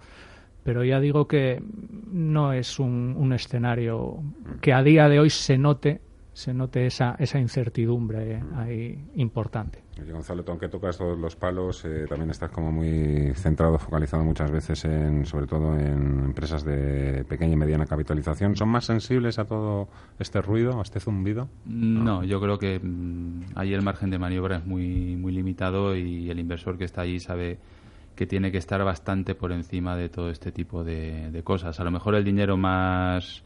pero 0.64 0.82
ya 0.82 0.98
digo 0.98 1.28
que 1.28 1.62
no 2.10 2.52
es 2.52 2.80
un, 2.80 3.14
un 3.16 3.32
escenario 3.32 4.20
que 4.60 4.72
a 4.72 4.82
día 4.82 5.08
de 5.08 5.20
hoy 5.20 5.30
se 5.30 5.58
note 5.58 6.00
se 6.36 6.52
note 6.52 6.84
esa, 6.84 7.16
esa 7.18 7.38
incertidumbre 7.38 8.42
ahí 8.56 9.08
importante. 9.14 9.82
Oye, 9.98 10.12
Gonzalo, 10.12 10.44
tú 10.44 10.50
aunque 10.50 10.68
tocas 10.68 10.98
todos 10.98 11.18
los 11.18 11.34
palos, 11.34 11.82
eh, 11.86 12.04
también 12.06 12.28
estás 12.28 12.50
como 12.50 12.70
muy 12.70 13.32
centrado, 13.34 13.78
focalizado 13.78 14.22
muchas 14.22 14.50
veces 14.50 14.84
en, 14.84 15.24
sobre 15.24 15.46
todo 15.46 15.74
en 15.78 16.26
empresas 16.26 16.62
de 16.62 17.24
pequeña 17.26 17.54
y 17.54 17.56
mediana 17.56 17.86
capitalización. 17.86 18.54
¿Son 18.54 18.68
más 18.68 18.84
sensibles 18.84 19.38
a 19.38 19.46
todo 19.46 19.88
este 20.18 20.42
ruido, 20.42 20.78
a 20.78 20.82
este 20.82 21.00
zumbido? 21.00 21.48
No, 21.64 22.22
yo 22.22 22.38
creo 22.38 22.58
que 22.58 22.80
mm, 22.80 23.52
ahí 23.54 23.72
el 23.72 23.80
margen 23.80 24.10
de 24.10 24.18
maniobra 24.18 24.58
es 24.58 24.66
muy, 24.66 25.16
muy 25.16 25.32
limitado 25.32 25.96
y 25.96 26.28
el 26.28 26.38
inversor 26.38 26.76
que 26.76 26.84
está 26.84 27.00
allí 27.00 27.18
sabe 27.18 27.56
que 28.14 28.26
tiene 28.26 28.52
que 28.52 28.58
estar 28.58 28.84
bastante 28.84 29.34
por 29.34 29.52
encima 29.52 29.96
de 29.96 30.10
todo 30.10 30.28
este 30.28 30.52
tipo 30.52 30.84
de, 30.84 31.30
de 31.30 31.42
cosas. 31.42 31.80
A 31.80 31.84
lo 31.84 31.90
mejor 31.90 32.14
el 32.14 32.24
dinero 32.24 32.58
más 32.58 33.42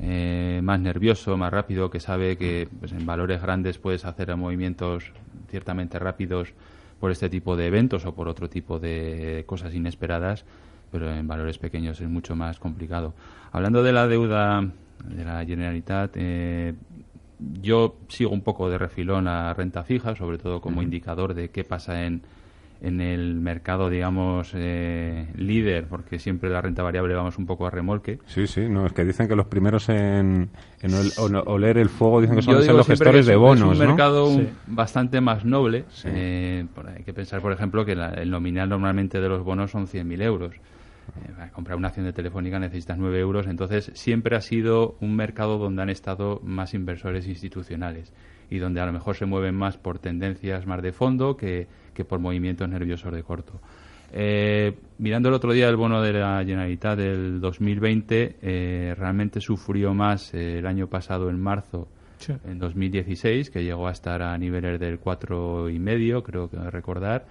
eh, 0.00 0.60
más 0.62 0.80
nervioso, 0.80 1.36
más 1.36 1.52
rápido, 1.52 1.90
que 1.90 2.00
sabe 2.00 2.36
que 2.36 2.68
pues, 2.80 2.92
en 2.92 3.06
valores 3.06 3.40
grandes 3.40 3.78
puedes 3.78 4.04
hacer 4.04 4.34
movimientos 4.36 5.12
ciertamente 5.50 5.98
rápidos 5.98 6.52
por 7.00 7.10
este 7.10 7.28
tipo 7.28 7.56
de 7.56 7.66
eventos 7.66 8.06
o 8.06 8.14
por 8.14 8.28
otro 8.28 8.48
tipo 8.48 8.78
de 8.78 9.44
cosas 9.46 9.74
inesperadas, 9.74 10.44
pero 10.90 11.12
en 11.12 11.26
valores 11.28 11.58
pequeños 11.58 12.00
es 12.00 12.08
mucho 12.08 12.34
más 12.34 12.58
complicado. 12.58 13.14
Hablando 13.52 13.82
de 13.82 13.92
la 13.92 14.08
deuda 14.08 14.68
de 15.04 15.24
la 15.24 15.44
Generalitat, 15.44 16.12
eh, 16.16 16.74
yo 17.60 17.96
sigo 18.08 18.30
un 18.30 18.40
poco 18.40 18.70
de 18.70 18.78
refilón 18.78 19.28
a 19.28 19.52
renta 19.54 19.84
fija, 19.84 20.16
sobre 20.16 20.38
todo 20.38 20.60
como 20.60 20.82
indicador 20.82 21.34
de 21.34 21.50
qué 21.50 21.64
pasa 21.64 22.04
en 22.04 22.22
en 22.84 23.00
el 23.00 23.36
mercado, 23.36 23.88
digamos, 23.88 24.52
eh, 24.54 25.26
líder, 25.36 25.86
porque 25.86 26.18
siempre 26.18 26.50
la 26.50 26.60
renta 26.60 26.82
variable 26.82 27.14
vamos 27.14 27.38
un 27.38 27.46
poco 27.46 27.66
a 27.66 27.70
remolque. 27.70 28.18
Sí, 28.26 28.46
sí, 28.46 28.68
no, 28.68 28.84
es 28.84 28.92
que 28.92 29.04
dicen 29.04 29.26
que 29.26 29.34
los 29.34 29.46
primeros 29.46 29.88
en, 29.88 30.50
oler 31.46 31.78
el 31.78 31.88
fuego 31.88 32.20
dicen 32.20 32.36
que 32.36 32.42
son 32.42 32.76
los 32.76 32.86
gestores 32.86 33.24
de 33.24 33.36
bonos. 33.36 33.72
Es 33.72 33.80
un 33.80 33.86
mercado 33.86 34.28
bastante 34.66 35.22
más 35.22 35.46
noble. 35.46 35.86
Eh, 36.04 36.66
hay 36.94 37.04
que 37.04 37.14
pensar, 37.14 37.40
por 37.40 37.52
ejemplo, 37.52 37.86
que 37.86 37.92
el 37.92 38.30
nominal 38.30 38.68
normalmente 38.68 39.18
de 39.18 39.28
los 39.30 39.42
bonos 39.42 39.70
son 39.70 39.86
100.000 39.86 40.22
euros. 40.22 40.54
Eh, 40.54 41.32
para 41.34 41.50
comprar 41.50 41.78
una 41.78 41.88
acción 41.88 42.04
de 42.04 42.12
Telefónica 42.12 42.58
necesitas 42.58 42.98
9 42.98 43.18
euros, 43.18 43.46
entonces 43.46 43.90
siempre 43.94 44.36
ha 44.36 44.40
sido 44.42 44.96
un 45.00 45.16
mercado 45.16 45.56
donde 45.56 45.82
han 45.82 45.90
estado 45.90 46.40
más 46.44 46.74
inversores 46.74 47.26
institucionales 47.28 48.12
y 48.50 48.58
donde 48.58 48.80
a 48.80 48.86
lo 48.86 48.92
mejor 48.92 49.16
se 49.16 49.26
mueven 49.26 49.54
más 49.54 49.76
por 49.76 49.98
tendencias 49.98 50.66
más 50.66 50.82
de 50.82 50.92
fondo 50.92 51.36
que, 51.36 51.66
que 51.94 52.04
por 52.04 52.18
movimientos 52.18 52.68
nerviosos 52.68 53.12
de 53.12 53.22
corto. 53.22 53.60
Eh, 54.16 54.72
mirando 54.98 55.28
el 55.28 55.34
otro 55.34 55.52
día 55.52 55.68
el 55.68 55.74
bono 55.74 56.00
de 56.00 56.12
la 56.12 56.38
Generalitat 56.44 56.96
del 56.96 57.40
2020, 57.40 58.36
eh, 58.40 58.94
realmente 58.96 59.40
sufrió 59.40 59.92
más 59.92 60.32
eh, 60.34 60.58
el 60.58 60.66
año 60.66 60.86
pasado 60.86 61.28
en 61.30 61.40
marzo, 61.40 61.88
en 62.46 62.60
2016, 62.60 63.50
que 63.50 63.64
llegó 63.64 63.88
a 63.88 63.90
estar 63.90 64.22
a 64.22 64.38
niveles 64.38 64.78
del 64.78 65.00
4,5, 65.00 66.22
creo 66.22 66.48
que 66.48 66.56
recordar. 66.70 67.26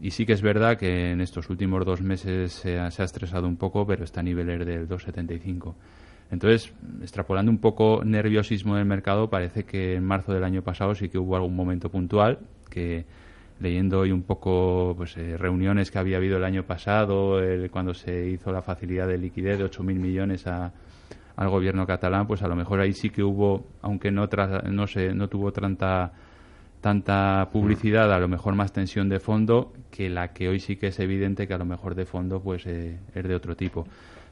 Y 0.00 0.12
sí 0.12 0.24
que 0.24 0.32
es 0.32 0.42
verdad 0.42 0.78
que 0.78 1.10
en 1.10 1.20
estos 1.20 1.50
últimos 1.50 1.84
dos 1.84 2.00
meses 2.00 2.52
se 2.52 2.78
ha, 2.78 2.90
se 2.92 3.02
ha 3.02 3.04
estresado 3.04 3.48
un 3.48 3.56
poco, 3.56 3.84
pero 3.84 4.04
está 4.04 4.20
a 4.20 4.22
niveles 4.22 4.64
del 4.64 4.88
2,75. 4.88 5.74
Entonces, 6.32 6.72
extrapolando 7.02 7.52
un 7.52 7.58
poco 7.58 8.02
nerviosismo 8.04 8.76
del 8.76 8.86
mercado, 8.86 9.28
parece 9.28 9.64
que 9.64 9.94
en 9.94 10.04
marzo 10.04 10.32
del 10.32 10.44
año 10.44 10.62
pasado 10.62 10.94
sí 10.94 11.10
que 11.10 11.18
hubo 11.18 11.36
algún 11.36 11.54
momento 11.54 11.90
puntual 11.90 12.38
que 12.70 13.04
leyendo 13.60 14.00
hoy 14.00 14.12
un 14.12 14.22
poco 14.22 14.94
pues, 14.96 15.16
eh, 15.18 15.36
reuniones 15.36 15.90
que 15.90 15.98
había 15.98 16.16
habido 16.16 16.38
el 16.38 16.44
año 16.44 16.64
pasado, 16.64 17.38
cuando 17.70 17.92
se 17.92 18.28
hizo 18.28 18.50
la 18.50 18.62
facilidad 18.62 19.06
de 19.06 19.18
liquidez 19.18 19.58
de 19.58 19.66
8.000 19.66 19.82
millones 19.84 20.46
al 20.46 21.48
gobierno 21.48 21.86
catalán, 21.86 22.26
pues 22.26 22.42
a 22.42 22.48
lo 22.48 22.56
mejor 22.56 22.80
ahí 22.80 22.94
sí 22.94 23.10
que 23.10 23.22
hubo, 23.22 23.66
aunque 23.82 24.10
no, 24.10 24.28
no, 24.70 24.86
se, 24.86 25.14
no 25.14 25.28
tuvo 25.28 25.52
tanta 25.52 26.12
tanta 26.80 27.48
publicidad, 27.52 28.12
a 28.12 28.18
lo 28.18 28.26
mejor 28.26 28.56
más 28.56 28.72
tensión 28.72 29.08
de 29.08 29.20
fondo, 29.20 29.72
que 29.92 30.10
la 30.10 30.32
que 30.32 30.48
hoy 30.48 30.58
sí 30.58 30.74
que 30.74 30.88
es 30.88 30.98
evidente 30.98 31.46
que 31.46 31.54
a 31.54 31.58
lo 31.58 31.64
mejor 31.64 31.94
de 31.94 32.06
fondo 32.06 32.40
pues 32.40 32.66
eh, 32.66 32.98
es 33.14 33.22
de 33.22 33.34
otro 33.36 33.54
tipo. 33.54 33.86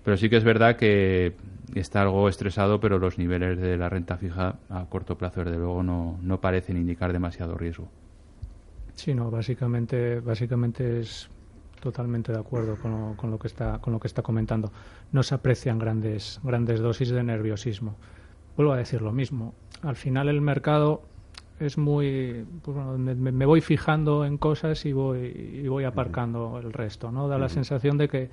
Pero 0.05 0.17
sí 0.17 0.31
que 0.31 0.37
es 0.37 0.45
verdad 0.45 0.77
que 0.77 1.35
está 1.75 2.03
algo 2.03 2.29
estresado, 2.29 2.81
pero 2.81 2.99
los 2.99 3.19
niveles 3.19 3.59
de 3.59 3.77
la 3.77 3.89
renta 3.89 4.17
fija 4.17 4.57
a 4.69 4.87
corto 4.87 5.17
plazo, 5.17 5.45
desde 5.45 5.59
luego, 5.59 5.83
no, 5.83 6.19
no 6.23 6.41
parecen 6.41 6.77
indicar 6.77 7.13
demasiado 7.13 7.57
riesgo. 7.57 7.89
Sí, 8.95 9.15
no, 9.15 9.31
básicamente, 9.31 10.21
básicamente 10.21 11.01
es 11.01 11.31
totalmente 11.81 12.33
de 12.33 12.39
acuerdo 12.39 12.77
con 12.77 12.91
lo, 12.91 13.17
con 13.17 13.31
lo 13.31 13.39
que 13.39 13.49
está 13.49 13.79
con 13.79 13.93
lo 13.93 14.01
que 14.01 14.07
está 14.07 14.23
comentando. 14.23 14.71
No 15.13 15.23
se 15.23 15.35
aprecian 15.35 15.79
grandes 15.79 16.41
grandes 16.43 16.81
dosis 16.81 17.11
de 17.11 17.23
nerviosismo. 17.23 17.97
Vuelvo 18.57 18.73
a 18.73 18.77
decir 18.77 19.01
lo 19.01 19.13
mismo. 19.13 19.55
Al 19.83 19.97
final 19.97 20.29
el 20.29 20.43
mercado 20.43 21.03
es 21.59 21.79
muy 21.79 22.45
pues 22.63 22.77
me, 22.77 23.47
voy 23.47 23.61
fijando 23.61 24.25
en 24.25 24.39
cosas 24.39 24.85
y 24.85 24.93
voy 24.93 25.19
y 25.65 25.69
voy 25.69 25.85
aparcando 25.85 26.59
el 26.59 26.73
resto, 26.73 27.11
¿no? 27.11 27.29
Da 27.29 27.39
la 27.39 27.49
sensación 27.49 27.99
de 27.99 28.09
que 28.09 28.31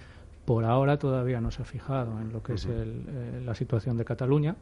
por 0.48 0.64
ahora 0.64 0.98
todavía 0.98 1.42
no 1.42 1.52
se 1.52 1.62
ha 1.62 1.66
fijado 1.66 2.22
en 2.22 2.32
lo 2.32 2.42
que 2.42 2.54
es 2.54 2.66
eh, 2.70 3.42
la 3.44 3.54
situación 3.54 3.98
de 3.98 4.06
Cataluña. 4.06 4.56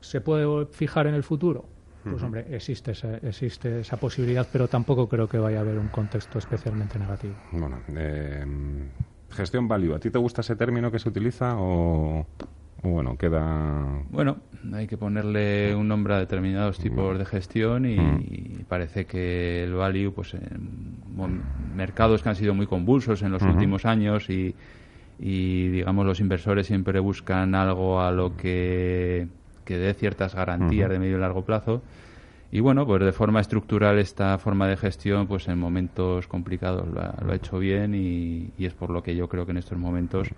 ¿Se 0.00 0.22
puede 0.22 0.64
fijar 0.64 1.06
en 1.06 1.14
el 1.14 1.22
futuro? 1.22 1.66
Pues 2.04 2.22
hombre, 2.22 2.46
existe 2.56 2.92
esa, 2.92 3.18
existe 3.18 3.80
esa 3.80 3.98
posibilidad, 3.98 4.48
pero 4.50 4.66
tampoco 4.66 5.06
creo 5.06 5.28
que 5.28 5.36
vaya 5.36 5.58
a 5.58 5.60
haber 5.60 5.78
un 5.78 5.88
contexto 5.88 6.38
especialmente 6.38 6.98
negativo. 6.98 7.34
Bueno, 7.52 7.82
eh, 7.88 8.46
gestión 9.28 9.68
value, 9.68 9.94
¿a 9.94 9.98
ti 9.98 10.10
te 10.10 10.16
gusta 10.16 10.40
ese 10.40 10.56
término 10.56 10.90
que 10.90 10.98
se 10.98 11.10
utiliza 11.10 11.56
o, 11.58 12.26
bueno, 12.82 13.16
queda...? 13.16 14.02
Bueno, 14.10 14.38
hay 14.72 14.86
que 14.86 14.96
ponerle 14.96 15.74
un 15.74 15.88
nombre 15.88 16.14
a 16.14 16.18
determinados 16.18 16.78
tipos 16.78 17.18
de 17.18 17.24
gestión 17.24 17.86
y, 17.86 18.64
parece 18.68 19.06
que 19.06 19.64
el 19.64 19.74
value, 19.74 20.12
pues 20.12 20.34
en 20.34 21.42
mercados 21.74 22.22
que 22.22 22.28
han 22.28 22.36
sido 22.36 22.54
muy 22.54 22.66
convulsos 22.66 23.22
en 23.22 23.32
los 23.32 23.42
últimos 23.42 23.84
años 23.84 24.30
y 24.30 24.54
y 25.18 25.68
digamos 25.68 26.06
los 26.06 26.20
inversores 26.20 26.66
siempre 26.66 27.00
buscan 27.00 27.54
algo 27.54 28.00
a 28.00 28.12
lo 28.12 28.36
que, 28.36 29.26
que 29.64 29.76
dé 29.76 29.94
ciertas 29.94 30.34
garantías 30.34 30.88
de 30.88 30.98
medio 30.98 31.16
y 31.16 31.20
largo 31.20 31.42
plazo. 31.42 31.82
Y 32.50 32.60
bueno 32.60 32.86
pues 32.86 33.02
de 33.02 33.12
forma 33.12 33.40
estructural 33.40 33.98
esta 33.98 34.38
forma 34.38 34.68
de 34.68 34.76
gestión 34.76 35.26
pues 35.26 35.48
en 35.48 35.58
momentos 35.58 36.26
complicados 36.28 36.86
lo 36.88 37.00
ha, 37.00 37.34
hecho 37.34 37.58
bien 37.58 37.94
y, 37.94 38.50
es 38.58 38.72
por 38.72 38.90
lo 38.90 39.02
que 39.02 39.14
yo 39.14 39.28
creo 39.28 39.44
que 39.44 39.50
en 39.50 39.58
estos 39.58 39.76
momentos 39.76 40.28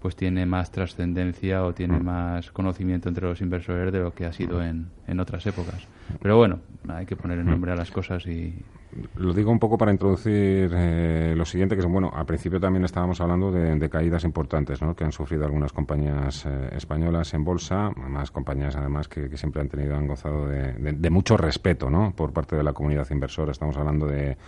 pues 0.00 0.16
tiene 0.16 0.46
más 0.46 0.70
trascendencia 0.70 1.64
o 1.64 1.72
tiene 1.72 1.98
mm. 1.98 2.04
más 2.04 2.50
conocimiento 2.52 3.08
entre 3.08 3.26
los 3.26 3.40
inversores 3.40 3.92
de 3.92 4.00
lo 4.00 4.12
que 4.14 4.26
ha 4.26 4.32
sido 4.32 4.62
en, 4.62 4.88
en 5.06 5.20
otras 5.20 5.46
épocas. 5.46 5.86
Pero 6.20 6.36
bueno, 6.36 6.60
hay 6.88 7.06
que 7.06 7.16
poner 7.16 7.38
el 7.38 7.46
nombre 7.46 7.72
a 7.72 7.76
las 7.76 7.90
cosas 7.90 8.26
y... 8.26 8.54
Lo 9.16 9.34
digo 9.34 9.50
un 9.50 9.58
poco 9.58 9.76
para 9.76 9.92
introducir 9.92 10.70
eh, 10.74 11.34
lo 11.36 11.44
siguiente, 11.44 11.76
que 11.76 11.82
son, 11.82 11.92
bueno, 11.92 12.10
al 12.14 12.24
principio 12.24 12.58
también 12.58 12.84
estábamos 12.84 13.20
hablando 13.20 13.50
de, 13.50 13.90
caídas 13.90 14.24
importantes, 14.24 14.80
¿no? 14.80 14.94
Que 14.94 15.04
han 15.04 15.12
sufrido 15.12 15.44
algunas 15.44 15.72
compañías 15.72 16.46
eh, 16.46 16.70
españolas 16.72 17.34
en 17.34 17.44
bolsa, 17.44 17.90
más 17.90 18.30
compañías 18.30 18.74
además 18.76 19.08
que, 19.08 19.36
siempre 19.36 19.60
han 19.60 19.68
tenido, 19.68 19.96
han 19.96 20.06
gozado 20.06 20.46
de, 20.46 21.10
mucho 21.10 21.36
respeto, 21.36 21.90
¿no? 21.90 22.12
Por 22.16 22.32
parte 22.32 22.56
de 22.56 22.62
la 22.62 22.72
comunidad 22.72 23.06
inversora. 23.10 23.52
Estamos 23.52 23.76
hablando 23.76 24.06
de 24.06 24.38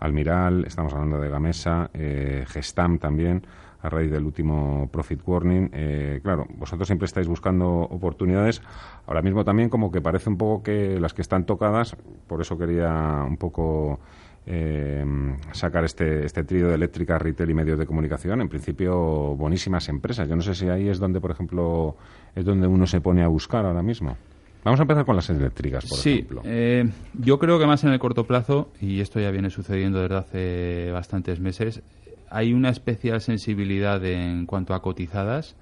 Almiral, 0.00 0.64
estamos 0.66 0.92
hablando 0.92 1.18
de 1.18 1.30
Gamesa, 1.30 1.90
eh, 1.94 2.44
Gestam 2.46 2.98
también 2.98 3.46
a 3.84 3.90
raíz 3.90 4.10
del 4.10 4.24
último 4.24 4.88
profit 4.90 5.20
warning. 5.26 5.68
Eh, 5.74 6.20
claro, 6.22 6.46
vosotros 6.56 6.88
siempre 6.88 7.04
estáis 7.04 7.28
buscando 7.28 7.68
oportunidades. 7.68 8.62
Ahora 9.06 9.20
mismo 9.20 9.44
también 9.44 9.68
como 9.68 9.92
que 9.92 10.00
parece 10.00 10.30
un 10.30 10.38
poco 10.38 10.62
que 10.62 10.98
las 10.98 11.12
que 11.12 11.20
están 11.20 11.44
tocadas, 11.44 11.94
por 12.26 12.40
eso 12.40 12.56
quería 12.56 13.22
un 13.28 13.36
poco 13.36 14.00
eh, 14.46 15.04
sacar 15.52 15.84
este, 15.84 16.24
este 16.24 16.44
trío 16.44 16.68
de 16.68 16.76
eléctrica, 16.76 17.18
retail 17.18 17.50
y 17.50 17.54
medios 17.54 17.78
de 17.78 17.84
comunicación. 17.84 18.40
En 18.40 18.48
principio, 18.48 19.36
buenísimas 19.36 19.90
empresas. 19.90 20.26
Yo 20.30 20.34
no 20.34 20.42
sé 20.42 20.54
si 20.54 20.66
ahí 20.68 20.88
es 20.88 20.98
donde, 20.98 21.20
por 21.20 21.30
ejemplo, 21.30 21.94
es 22.34 22.44
donde 22.46 22.66
uno 22.66 22.86
se 22.86 23.02
pone 23.02 23.22
a 23.22 23.28
buscar 23.28 23.66
ahora 23.66 23.82
mismo. 23.82 24.16
Vamos 24.64 24.80
a 24.80 24.84
empezar 24.84 25.04
con 25.04 25.14
las 25.14 25.28
eléctricas, 25.28 25.84
por 25.84 25.98
ejemplo. 25.98 26.40
Sí, 26.40 26.48
eh, 26.48 26.88
yo 27.12 27.38
creo 27.38 27.58
que 27.58 27.66
más 27.66 27.84
en 27.84 27.90
el 27.90 27.98
corto 27.98 28.24
plazo, 28.24 28.70
y 28.80 29.00
esto 29.00 29.20
ya 29.20 29.30
viene 29.30 29.50
sucediendo 29.50 30.00
desde 30.00 30.16
hace 30.16 30.90
bastantes 30.90 31.38
meses, 31.38 31.82
hay 32.34 32.52
una 32.52 32.70
especial 32.70 33.20
sensibilidad 33.20 34.04
en 34.04 34.46
cuanto 34.46 34.74
a 34.74 34.82
cotizadas 34.82 35.54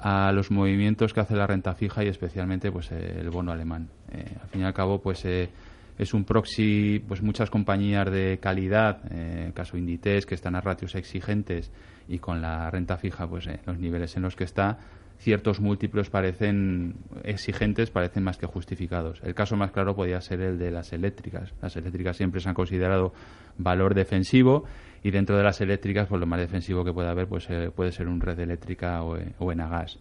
a 0.00 0.32
los 0.32 0.50
movimientos 0.50 1.14
que 1.14 1.20
hace 1.20 1.36
la 1.36 1.46
renta 1.46 1.74
fija 1.74 2.02
y 2.02 2.08
especialmente 2.08 2.72
pues 2.72 2.90
el 2.90 3.30
bono 3.30 3.52
alemán. 3.52 3.88
Eh, 4.10 4.24
al 4.42 4.48
fin 4.48 4.62
y 4.62 4.64
al 4.64 4.74
cabo 4.74 5.00
pues 5.00 5.24
eh, 5.24 5.50
es 5.98 6.12
un 6.12 6.24
proxy 6.24 7.00
pues 7.06 7.22
muchas 7.22 7.48
compañías 7.48 8.10
de 8.10 8.40
calidad, 8.42 8.98
eh, 9.12 9.52
caso 9.54 9.76
Inditex 9.76 10.26
que 10.26 10.34
están 10.34 10.56
a 10.56 10.60
ratios 10.60 10.96
exigentes 10.96 11.70
y 12.08 12.18
con 12.18 12.42
la 12.42 12.68
renta 12.70 12.96
fija 12.96 13.28
pues 13.28 13.48
los 13.64 13.78
niveles 13.78 14.16
en 14.16 14.22
los 14.22 14.34
que 14.34 14.44
está 14.44 14.78
ciertos 15.20 15.60
múltiplos 15.60 16.08
parecen 16.08 16.94
exigentes, 17.24 17.90
parecen 17.90 18.24
más 18.24 18.38
que 18.38 18.46
justificados. 18.46 19.20
El 19.22 19.34
caso 19.34 19.54
más 19.54 19.70
claro 19.70 19.94
podría 19.94 20.20
ser 20.20 20.40
el 20.40 20.58
de 20.58 20.70
las 20.70 20.92
eléctricas. 20.92 21.52
Las 21.60 21.76
eléctricas 21.76 22.16
siempre 22.16 22.40
se 22.40 22.48
han 22.48 22.54
considerado 22.54 23.12
valor 23.58 23.94
defensivo 23.94 24.64
y 25.02 25.10
dentro 25.10 25.36
de 25.36 25.44
las 25.44 25.60
eléctricas 25.60 26.08
pues 26.08 26.20
lo 26.20 26.26
más 26.26 26.40
defensivo 26.40 26.84
que 26.84 26.92
puede 26.92 27.08
haber 27.08 27.26
pues 27.28 27.48
eh, 27.50 27.70
puede 27.74 27.92
ser 27.92 28.08
un 28.08 28.20
red 28.20 28.38
eléctrica 28.38 29.02
o, 29.02 29.16
eh, 29.16 29.32
o 29.38 29.52
Enagas 29.52 29.98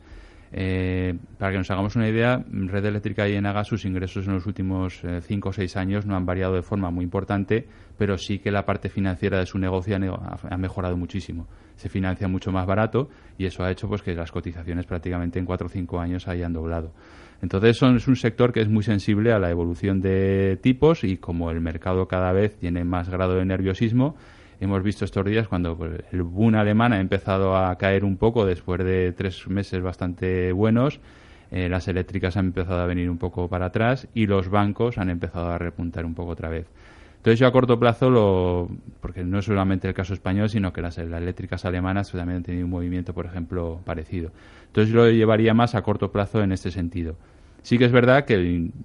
eh, 0.52 1.16
para 1.38 1.52
que 1.52 1.58
nos 1.60 1.70
hagamos 1.70 1.96
una 1.96 2.10
idea, 2.10 2.44
Red 2.50 2.86
Eléctrica 2.86 3.28
y 3.28 3.36
Enagas, 3.36 3.68
sus 3.68 3.86
ingresos 3.86 4.26
en 4.28 4.34
los 4.34 4.46
últimos 4.46 5.02
5 5.22 5.50
o 5.50 5.54
6 5.54 5.78
años 5.78 6.06
no 6.06 6.16
han 6.16 6.26
variado 6.26 6.56
de 6.56 6.64
forma 6.64 6.90
muy 6.90 7.04
importante, 7.04 7.68
pero 7.98 8.18
sí 8.18 8.40
que 8.40 8.52
la 8.52 8.66
parte 8.66 8.90
financiera 8.90 9.40
de 9.40 9.46
su 9.46 9.60
negocio 9.60 9.96
ha, 9.96 10.58
mejorado 10.58 10.98
muchísimo. 10.98 11.48
Se 11.80 11.88
financia 11.88 12.28
mucho 12.28 12.52
más 12.52 12.68
barato 12.68 13.10
y 13.38 13.46
eso 13.46 13.64
ha 13.64 13.72
hecho 13.72 13.88
pues 13.88 14.02
que 14.02 14.14
las 14.14 14.34
cotizaciones 14.34 14.86
prácticamente 14.86 15.40
en 15.40 15.46
4 15.46 15.68
o 15.68 15.70
5 15.70 16.00
años 16.00 16.28
hayan 16.28 16.52
doblado. 16.52 16.92
Entonces 17.42 17.78
son, 17.78 17.96
es 17.96 18.08
un 18.10 18.18
sector 18.18 18.52
que 18.52 18.60
es 18.60 18.68
muy 18.68 18.84
sensible 18.84 19.32
a 19.32 19.40
la 19.40 19.50
evolución 19.50 20.02
de 20.02 20.60
tipos 20.62 21.06
y 21.06 21.16
como 21.16 21.52
el 21.52 21.62
mercado 21.62 22.08
cada 22.10 22.34
vez 22.34 22.58
tiene 22.58 22.84
más 22.84 23.08
grado 23.08 23.36
de 23.36 23.46
nerviosismo, 23.46 24.18
hemos 24.60 24.84
visto 24.84 25.06
estos 25.06 25.26
días 25.26 25.48
cuando 25.48 25.78
pues, 25.78 26.04
el 26.12 26.24
boom 26.24 26.56
alemán 26.56 26.92
ha 26.92 27.00
empezado 27.00 27.56
a 27.56 27.74
caer 27.78 28.04
un 28.04 28.18
poco 28.18 28.46
después 28.46 28.84
de 28.84 29.14
tres 29.14 29.48
meses 29.48 29.82
bastante 29.82 30.52
buenos. 30.52 31.00
Eh, 31.52 31.70
las 31.70 31.88
eléctricas 31.88 32.38
han 32.38 32.48
empezado 32.48 32.82
a 32.82 32.86
venir 32.86 33.10
un 33.10 33.18
poco 33.18 33.48
para 33.48 33.68
atrás 33.68 34.08
y 34.14 34.28
los 34.28 34.50
bancos 34.50 34.98
han 34.98 35.10
empezado 35.10 35.50
a 35.50 35.58
repuntar 35.58 36.06
un 36.06 36.14
poco 36.14 36.32
otra 36.32 36.50
vez. 36.50 36.68
Entonces 37.20 37.38
yo 37.38 37.48
a 37.48 37.52
corto 37.52 37.78
plazo, 37.78 38.10
lo, 38.10 38.70
porque 39.02 39.26
no 39.26 39.40
es 39.40 39.46
solamente 39.46 39.90
el 39.90 39.94
caso 39.94 40.14
español, 40.14 40.50
sino 40.50 40.72
que 40.72 40.82
las, 40.82 40.98
eléctricas 40.98 41.66
alemanas 41.66 42.10
también 42.14 42.38
han 42.38 42.44
tenido 42.44 42.64
un 42.64 42.72
movimiento, 42.72 43.14
por 43.14 43.26
ejemplo, 43.26 43.82
parecido. 43.84 44.32
Entonces 44.68 44.94
yo 44.94 45.04
lo 45.04 45.12
llevaría 45.12 45.54
más 45.54 45.76
a 45.76 45.82
corto 45.82 46.14
plazo 46.14 46.42
en 46.42 46.54
este 46.54 46.72
sentido. 46.72 47.18
Sí 47.62 47.78
que 47.78 47.84
es 47.84 47.92
verdad 47.92 48.24
que 48.24 48.38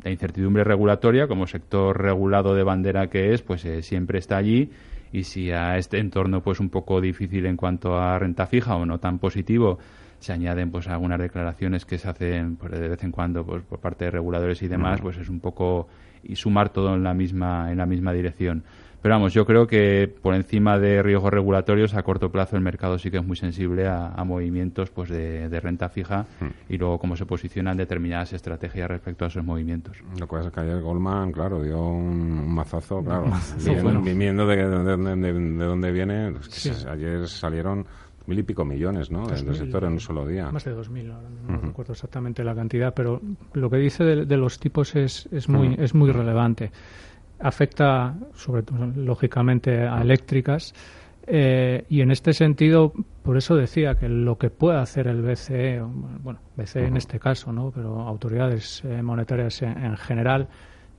la 0.03 0.11
incertidumbre 0.11 0.65
regulatoria, 0.65 1.29
como 1.29 1.47
sector 1.47 2.03
regulado 2.03 2.57
de 2.57 2.65
bandera 2.65 3.07
que 3.07 3.35
es, 3.35 3.43
pues 3.43 3.65
eh, 3.65 3.83
siempre 3.83 4.19
está 4.19 4.37
allí 4.37 4.71
y 5.13 5.23
si 5.23 5.53
a 5.53 5.79
este 5.79 5.99
entorno 5.99 6.43
pues 6.43 6.59
un 6.59 6.71
poco 6.71 7.01
difícil 7.01 7.47
en 7.47 7.57
cuanto 7.57 7.97
a 7.97 8.19
renta 8.19 8.47
fija 8.47 8.75
o 8.75 8.85
no 8.85 8.99
tan 8.99 9.21
positivo 9.21 9.79
se 10.21 10.33
añaden 10.33 10.71
pues 10.71 10.89
algunas 10.89 11.19
declaraciones 11.19 11.85
que 11.85 11.99
se 11.99 12.09
hacen 12.09 12.57
pues, 12.57 12.73
de 12.73 12.89
vez 12.89 13.03
en 13.05 13.13
cuando 13.13 13.45
pues, 13.45 13.63
por 13.63 13.81
parte 13.81 14.07
de 14.07 14.11
reguladores 14.11 14.63
y 14.63 14.69
demás 14.69 15.01
pues 15.01 15.17
es 15.19 15.29
un 15.29 15.41
poco 15.41 15.89
y 16.23 16.37
sumar 16.37 16.71
todo 16.71 16.95
en 16.95 17.03
la 17.03 17.15
misma 17.15 17.71
en 17.71 17.79
la 17.79 17.87
misma 17.87 18.13
dirección 18.13 18.65
pero 19.05 19.17
vamos, 19.17 19.35
yo 19.35 19.45
creo 19.45 19.67
que 19.67 20.11
por 20.23 20.35
encima 20.35 20.79
de 20.79 21.03
riesgos 21.03 21.31
regulatorios, 21.31 21.93
a 21.93 22.03
corto 22.03 22.33
plazo 22.33 22.57
el 22.57 22.63
mercado 22.63 22.99
sí 22.99 23.11
que 23.11 23.19
es 23.19 23.23
muy 23.23 23.37
sensible 23.37 23.87
a, 23.87 24.25
movimientos 24.25 24.89
pues 24.89 25.11
de, 25.11 25.61
renta 25.61 25.91
fija 25.91 26.25
hmm. 26.41 26.73
y 26.73 26.79
luego 26.79 26.99
cómo 26.99 27.15
se 27.15 27.27
posicionan 27.27 27.77
determinadas 27.77 28.33
estrategias 28.33 28.89
respecto 28.89 29.27
a 29.27 29.29
esos 29.29 29.45
movimientos. 29.45 29.99
Lo 30.19 30.27
que 30.27 30.37
pasa 30.37 30.49
es 30.49 30.55
que 30.55 30.61
ayer 30.61 30.81
Goldman, 30.81 31.33
claro, 31.33 31.63
dio 31.63 31.87
un, 31.87 32.55
mazazo, 32.55 33.05
claro, 33.05 33.27
viendo, 34.03 34.47
de, 34.47 35.67
dónde 35.67 35.93
viene. 35.93 36.33
Ayer 36.91 37.29
salieron 37.29 37.85
mil 38.27 38.39
y 38.39 38.43
pico 38.43 38.65
millones 38.65 39.11
¿no? 39.11 39.27
del 39.27 39.55
sector 39.55 39.85
en 39.85 39.93
un 39.93 40.01
solo 40.01 40.27
día. 40.27 40.51
Más 40.51 40.65
de 40.65 40.73
dos 40.73 40.89
mil, 40.91 41.09
no 41.09 41.59
recuerdo 41.61 41.93
exactamente 41.93 42.43
la 42.45 42.55
cantidad, 42.55 42.95
pero 42.95 43.21
lo 43.53 43.71
que 43.71 43.77
dice 43.77 44.05
de, 44.05 44.37
los 44.37 44.59
tipos 44.59 44.95
es, 44.97 45.29
es, 45.33 45.49
muy, 45.49 45.77
es 45.79 45.95
muy 45.95 46.11
relevante 46.11 46.71
afecta, 47.41 48.15
sobre 48.35 48.63
todo, 48.63 48.87
lógicamente, 48.87 49.87
a 49.87 50.01
eléctricas. 50.01 50.75
Eh, 51.27 51.85
y 51.89 52.03
en 52.03 52.11
este 52.11 52.33
sentido, 52.33 52.93
por 53.23 53.37
eso 53.37 53.57
decía 53.57 53.95
que 53.95 54.09
lo 54.09 54.37
que 54.37 54.51
puede 54.51 54.79
hacer 54.79 55.07
el 55.07 55.23
BCE, 55.23 55.81
bueno, 55.81 56.41
BCE 56.57 56.87
en 56.87 56.97
este 56.97 57.19
caso, 57.19 57.53
¿no? 57.53 57.71
pero 57.71 58.01
autoridades 58.01 58.83
eh, 58.85 59.03
monetarias 59.03 59.63
en, 59.63 59.97
general, 59.97 60.49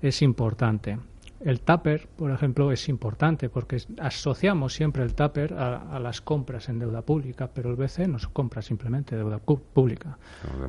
es 0.01 0.21
importante. 0.21 0.97
El 1.41 1.61
TAPER, 1.61 2.07
por 2.15 2.31
ejemplo, 2.31 2.71
es 2.71 2.87
importante 2.87 3.49
porque 3.49 3.77
asociamos 3.99 4.73
siempre 4.73 5.03
el 5.03 5.13
TAPER 5.13 5.53
a, 5.53 5.99
las 5.99 6.21
compras 6.21 6.69
en 6.69 6.79
deuda 6.79 7.01
pública, 7.01 7.49
pero 7.53 7.69
el 7.69 7.75
BCE 7.75 8.07
no 8.07 8.17
compra 8.31 8.61
simplemente 8.61 9.15
deuda 9.15 9.39
pública. 9.39 10.17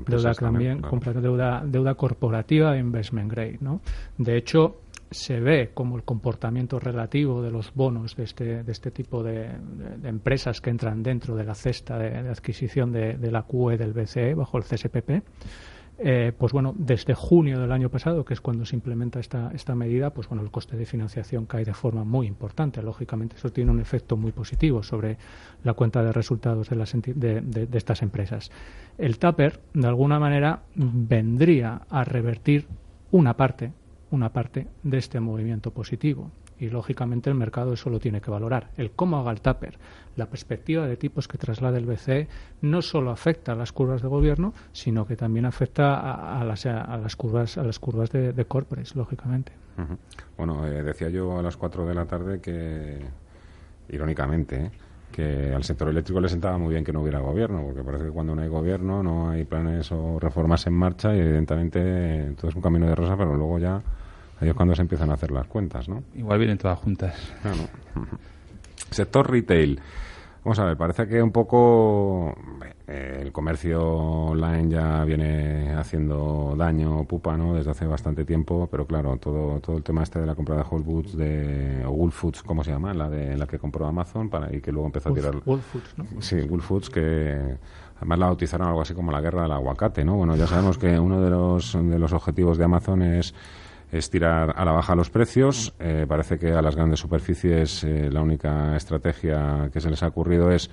Deuda 0.06 0.34
también, 0.34 0.80
compra 0.80 1.12
deuda, 1.12 1.62
deuda 1.64 1.94
corporativa 1.94 2.76
investment 2.76 3.30
grade. 3.30 3.58
¿no? 3.60 3.80
De 4.18 4.36
hecho, 4.36 4.80
se 5.10 5.40
ve 5.40 5.70
como 5.72 5.96
el 5.96 6.02
comportamiento 6.02 6.80
relativo 6.80 7.42
de 7.42 7.50
los 7.50 7.72
bonos 7.74 8.16
de 8.16 8.24
este, 8.24 8.64
de 8.64 8.72
este 8.72 8.90
tipo 8.90 9.22
de, 9.22 9.50
empresas 10.04 10.60
que 10.60 10.70
entran 10.70 11.02
dentro 11.02 11.36
de 11.36 11.44
la 11.44 11.54
cesta 11.54 11.98
de, 11.98 12.28
adquisición 12.28 12.92
de, 12.92 13.30
la 13.30 13.42
QE 13.42 13.76
del 13.76 13.92
BCE 13.92 14.34
bajo 14.34 14.58
el 14.58 14.64
CSPP. 14.64 15.22
Eh, 15.98 16.32
pues 16.36 16.52
bueno, 16.52 16.74
desde 16.76 17.14
junio 17.14 17.58
del 17.58 17.72
año 17.72 17.88
pasado, 17.88 18.24
que 18.24 18.34
es 18.34 18.40
cuando 18.40 18.66
se 18.66 18.76
implementa 18.76 19.18
esta, 19.18 19.50
esta 19.54 19.74
medida, 19.74 20.10
pues 20.10 20.28
bueno, 20.28 20.42
el 20.42 20.50
coste 20.50 20.76
de 20.76 20.84
financiación 20.84 21.46
cae 21.46 21.64
de 21.64 21.72
forma 21.72 22.04
muy 22.04 22.26
importante. 22.26 22.82
Lógicamente, 22.82 23.36
eso 23.36 23.50
tiene 23.50 23.70
un 23.70 23.80
efecto 23.80 24.16
muy 24.16 24.32
positivo 24.32 24.82
sobre 24.82 25.16
la 25.64 25.72
cuenta 25.72 26.02
de 26.02 26.12
resultados 26.12 26.68
de, 26.68 26.76
las 26.76 26.92
de, 26.92 27.40
de 27.40 27.78
estas 27.78 28.02
empresas. 28.02 28.50
El 28.98 29.18
TAPER, 29.18 29.60
de 29.72 29.86
alguna 29.86 30.20
manera, 30.20 30.62
vendría 30.74 31.82
a 31.88 32.04
revertir 32.04 32.66
una 33.10 33.34
parte 33.34 33.72
una 34.10 34.32
parte 34.32 34.66
de 34.82 34.98
este 34.98 35.20
movimiento 35.20 35.70
positivo. 35.70 36.30
Y 36.58 36.70
lógicamente 36.70 37.28
el 37.28 37.36
mercado 37.36 37.74
eso 37.74 37.90
lo 37.90 38.00
tiene 38.00 38.20
que 38.20 38.30
valorar. 38.30 38.70
El 38.76 38.92
cómo 38.92 39.18
haga 39.18 39.30
el 39.30 39.40
TAPER, 39.40 39.78
la 40.16 40.26
perspectiva 40.26 40.86
de 40.86 40.96
tipos 40.96 41.28
que 41.28 41.38
traslade 41.38 41.78
el 41.78 41.86
BCE, 41.86 42.28
no 42.62 42.82
solo 42.82 43.10
afecta 43.10 43.52
a 43.52 43.54
las 43.54 43.72
curvas 43.72 44.02
de 44.02 44.08
gobierno, 44.08 44.54
sino 44.72 45.06
que 45.06 45.16
también 45.16 45.44
afecta 45.44 46.40
a, 46.40 46.44
las, 46.44 46.64
a 46.66 46.96
las, 46.96 47.16
curvas, 47.16 47.58
a 47.58 47.62
las 47.62 47.78
curvas 47.78 48.10
de, 48.10 48.32
de 48.32 48.44
corporates, 48.46 48.96
lógicamente. 48.96 49.52
Bueno, 50.36 50.66
eh, 50.66 50.82
decía 50.82 51.08
yo 51.10 51.38
a 51.38 51.42
las 51.42 51.56
4 51.56 51.86
de 51.86 51.94
la 51.94 52.06
tarde 52.06 52.40
que, 52.40 52.98
irónicamente, 53.90 54.66
¿eh? 54.66 54.70
que 55.12 55.54
al 55.54 55.64
sector 55.64 55.88
eléctrico 55.88 56.20
le 56.20 56.28
sentaba 56.28 56.58
muy 56.58 56.72
bien 56.72 56.84
que 56.84 56.92
no 56.92 57.00
hubiera 57.00 57.20
gobierno, 57.20 57.62
porque 57.64 57.82
parece 57.82 58.04
que 58.04 58.10
cuando 58.10 58.34
no 58.34 58.42
hay 58.42 58.48
gobierno 58.48 59.02
no 59.02 59.30
hay 59.30 59.44
planes 59.44 59.90
o 59.92 60.18
reformas 60.18 60.66
en 60.66 60.74
marcha 60.74 61.14
y 61.14 61.20
evidentemente 61.20 62.34
todo 62.36 62.50
es 62.50 62.56
un 62.56 62.62
camino 62.62 62.86
de 62.86 62.94
rosa, 62.94 63.16
pero 63.16 63.34
luego 63.34 63.58
ya 63.58 63.82
ahí 64.40 64.48
es 64.48 64.54
cuando 64.54 64.74
se 64.74 64.82
empiezan 64.82 65.10
a 65.10 65.14
hacer 65.14 65.30
las 65.30 65.46
cuentas, 65.46 65.88
¿no? 65.88 66.02
Igual 66.14 66.38
vienen 66.38 66.58
todas 66.58 66.78
juntas. 66.78 67.14
Sector 68.90 69.30
retail. 69.30 69.80
Vamos 70.44 70.60
a 70.60 70.64
ver, 70.64 70.76
parece 70.76 71.08
que 71.08 71.20
un 71.20 71.32
poco 71.32 72.32
eh, 72.86 73.18
el 73.20 73.32
comercio 73.32 73.82
online 73.82 74.70
ya 74.70 75.02
viene 75.04 75.74
haciendo 75.74 76.54
daño 76.56 77.02
pupa, 77.02 77.36
¿no? 77.36 77.52
Desde 77.52 77.72
hace 77.72 77.84
bastante 77.84 78.24
tiempo, 78.24 78.68
pero 78.70 78.86
claro, 78.86 79.16
todo 79.16 79.58
todo 79.58 79.76
el 79.76 79.82
tema 79.82 80.04
este 80.04 80.20
de 80.20 80.26
la 80.26 80.36
compra 80.36 80.54
de 80.54 80.62
Whole 80.62 80.84
Foods 80.84 81.16
de 81.16 81.82
o 81.84 81.90
Whole 81.90 82.12
Foods, 82.12 82.44
¿cómo 82.44 82.62
se 82.62 82.70
llama? 82.70 82.94
La 82.94 83.10
de 83.10 83.36
la 83.36 83.48
que 83.48 83.58
compró 83.58 83.88
Amazon 83.88 84.30
para 84.30 84.54
y 84.54 84.60
que 84.60 84.70
luego 84.70 84.86
empezó 84.86 85.08
a 85.08 85.14
tirar 85.14 85.34
Whole 85.44 85.62
Foods, 85.62 85.98
¿no? 85.98 86.22
Sí, 86.22 86.36
Whole 86.48 86.62
Foods 86.62 86.90
que 86.90 87.58
además 87.96 88.18
la 88.20 88.26
bautizaron 88.26 88.68
algo 88.68 88.82
así 88.82 88.94
como 88.94 89.10
la 89.10 89.20
guerra 89.20 89.42
del 89.42 89.52
aguacate, 89.52 90.04
¿no? 90.04 90.14
Bueno, 90.14 90.36
ya 90.36 90.46
sabemos 90.46 90.78
que 90.78 90.96
uno 90.96 91.20
de 91.20 91.30
los 91.30 91.72
de 91.72 91.98
los 91.98 92.12
objetivos 92.12 92.56
de 92.56 92.64
Amazon 92.66 93.02
es 93.02 93.34
es 93.90 94.10
tirar 94.10 94.54
a 94.56 94.64
la 94.64 94.72
baja 94.72 94.94
los 94.94 95.10
precios. 95.10 95.74
Eh, 95.78 96.06
parece 96.08 96.38
que 96.38 96.52
a 96.52 96.62
las 96.62 96.76
grandes 96.76 97.00
superficies 97.00 97.84
eh, 97.84 98.10
la 98.10 98.20
única 98.20 98.76
estrategia 98.76 99.70
que 99.72 99.80
se 99.80 99.90
les 99.90 100.02
ha 100.02 100.08
ocurrido 100.08 100.50
es 100.50 100.70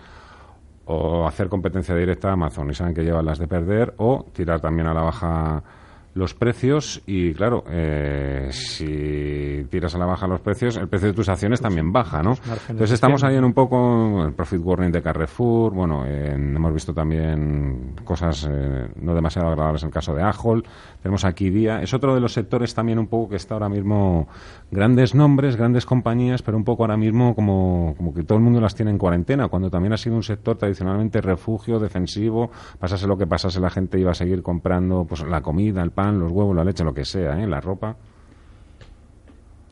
o 0.86 1.26
hacer 1.26 1.48
competencia 1.48 1.96
directa 1.96 2.30
a 2.30 2.34
Amazon 2.34 2.70
y 2.70 2.74
saben 2.74 2.94
que 2.94 3.04
llevan 3.04 3.26
las 3.26 3.40
de 3.40 3.48
perder 3.48 3.94
o 3.98 4.26
tirar 4.34 4.60
también 4.60 4.88
a 4.88 4.94
la 4.94 5.02
baja 5.02 5.64
los 6.16 6.34
precios 6.34 7.02
y 7.08 7.34
claro, 7.34 7.64
eh, 7.70 8.50
si 8.52 9.66
tiras 9.70 9.96
a 9.96 9.98
la 9.98 10.06
baja 10.06 10.28
los 10.28 10.42
precios, 10.42 10.78
el 10.78 10.88
precio 10.88 11.10
de 11.10 11.14
tus 11.14 11.30
acciones 11.30 11.60
también 11.60 11.92
baja, 11.92 12.22
¿no? 12.22 12.36
Entonces 12.70 12.92
estamos 12.92 13.24
ahí 13.24 13.36
en 13.36 13.44
un 13.44 13.54
poco 13.54 14.24
el 14.24 14.34
profit 14.34 14.62
warning 14.64 14.92
de 14.92 15.02
Carrefour, 15.02 15.74
bueno, 15.74 16.06
hemos 16.06 16.74
visto 16.74 16.94
también 16.94 17.96
cosas 18.04 18.48
eh, 18.50 18.88
no 19.02 19.16
demasiado 19.16 19.50
agradables 19.50 19.84
en 19.84 19.88
el 19.88 19.94
caso 19.94 20.14
de 20.14 20.22
Ajol, 20.22 20.64
tenemos 21.02 21.26
aquí 21.26 21.50
Día, 21.50 21.82
es 21.82 21.94
otro 21.94 22.14
de 22.14 22.22
los 22.22 22.34
sectores 22.34 22.74
también 22.76 23.00
un 23.00 23.08
poco 23.08 23.30
que 23.30 23.36
está 23.36 23.56
ahora 23.56 23.70
mismo 23.70 24.28
grandes 24.72 25.16
nombres, 25.16 25.56
grandes 25.56 25.86
compañías, 25.86 26.42
pero 26.44 26.58
un 26.58 26.64
poco 26.64 26.84
ahora 26.84 26.98
mismo 26.98 27.34
como, 27.36 27.96
como 27.98 28.14
que 28.14 28.24
todo 28.24 28.38
el 28.38 28.44
mundo 28.44 28.62
las 28.62 28.76
tiene 28.76 28.92
en 28.92 28.98
cuarentena, 28.98 29.48
cuando 29.48 29.70
también 29.70 29.94
ha 29.94 29.98
sido 29.98 30.16
un 30.16 30.24
sector 30.24 30.58
tradicionalmente 30.58 31.22
refugio, 31.22 31.80
defensivo, 31.80 32.52
pasase 32.80 33.08
lo 33.08 33.18
que 33.18 33.26
pasase 33.26 33.60
la 33.60 33.70
gente 33.70 34.00
iba 34.00 34.12
a 34.12 34.16
seguir 34.16 34.44
comprando 34.44 35.06
pues 35.06 35.24
la 35.24 35.42
comida, 35.42 35.82
el 35.82 35.92
pan, 35.92 36.03
los 36.12 36.32
huevos, 36.32 36.56
la 36.56 36.64
leche, 36.64 36.84
lo 36.84 36.94
que 36.94 37.06
sea, 37.06 37.42
¿eh? 37.42 37.48
la 37.48 37.62
ropa. 37.62 37.96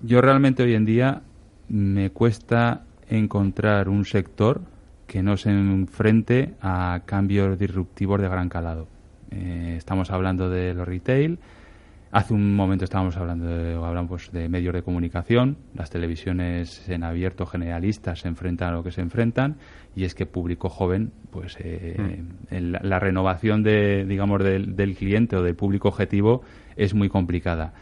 Yo 0.02 0.22
realmente 0.22 0.64
hoy 0.64 0.74
en 0.74 0.86
día 0.86 1.22
me 1.70 2.10
cuesta 2.10 2.84
encontrar 3.10 3.90
un 3.90 4.06
sector 4.06 4.62
que 5.08 5.22
no 5.22 5.38
se 5.38 5.50
enfrente 5.52 6.54
a 6.62 7.02
cambios 7.06 7.60
disruptivos 7.60 8.22
de 8.22 8.30
gran 8.30 8.50
calado. 8.50 8.88
Eh, 9.30 9.76
estamos 9.78 10.10
hablando 10.12 10.50
de 10.50 10.74
los 10.74 10.88
retail. 10.88 11.38
Hace 12.12 12.34
un 12.34 12.56
momento 12.58 12.84
estábamos 12.84 13.16
hablando 13.16 13.48
de, 13.48 13.74
hablamos 13.74 14.34
de 14.34 14.50
medios 14.50 14.74
de 14.74 14.84
comunicación. 14.84 15.56
Las 15.74 15.90
televisiones 15.90 16.90
en 16.90 17.06
abierto 17.06 17.46
generalistas 17.46 18.20
se 18.20 18.28
enfrentan 18.28 18.70
a 18.70 18.72
lo 18.74 18.84
que 18.84 18.92
se 18.92 19.00
enfrentan 19.00 19.56
y 19.96 20.04
es 20.04 20.14
que 20.14 20.26
público 20.26 20.68
joven, 20.68 21.14
pues 21.32 21.56
eh, 21.60 22.22
hmm. 22.52 22.76
la, 22.82 23.00
renovación 23.00 23.64
de, 23.64 24.06
digamos, 24.06 24.44
del, 24.44 24.76
del, 24.76 24.96
cliente 24.96 25.38
o 25.38 25.42
del 25.42 25.56
público 25.56 25.88
objetivo 25.88 26.42
es 26.76 26.94
muy 26.94 27.08
complicada. 27.08 27.74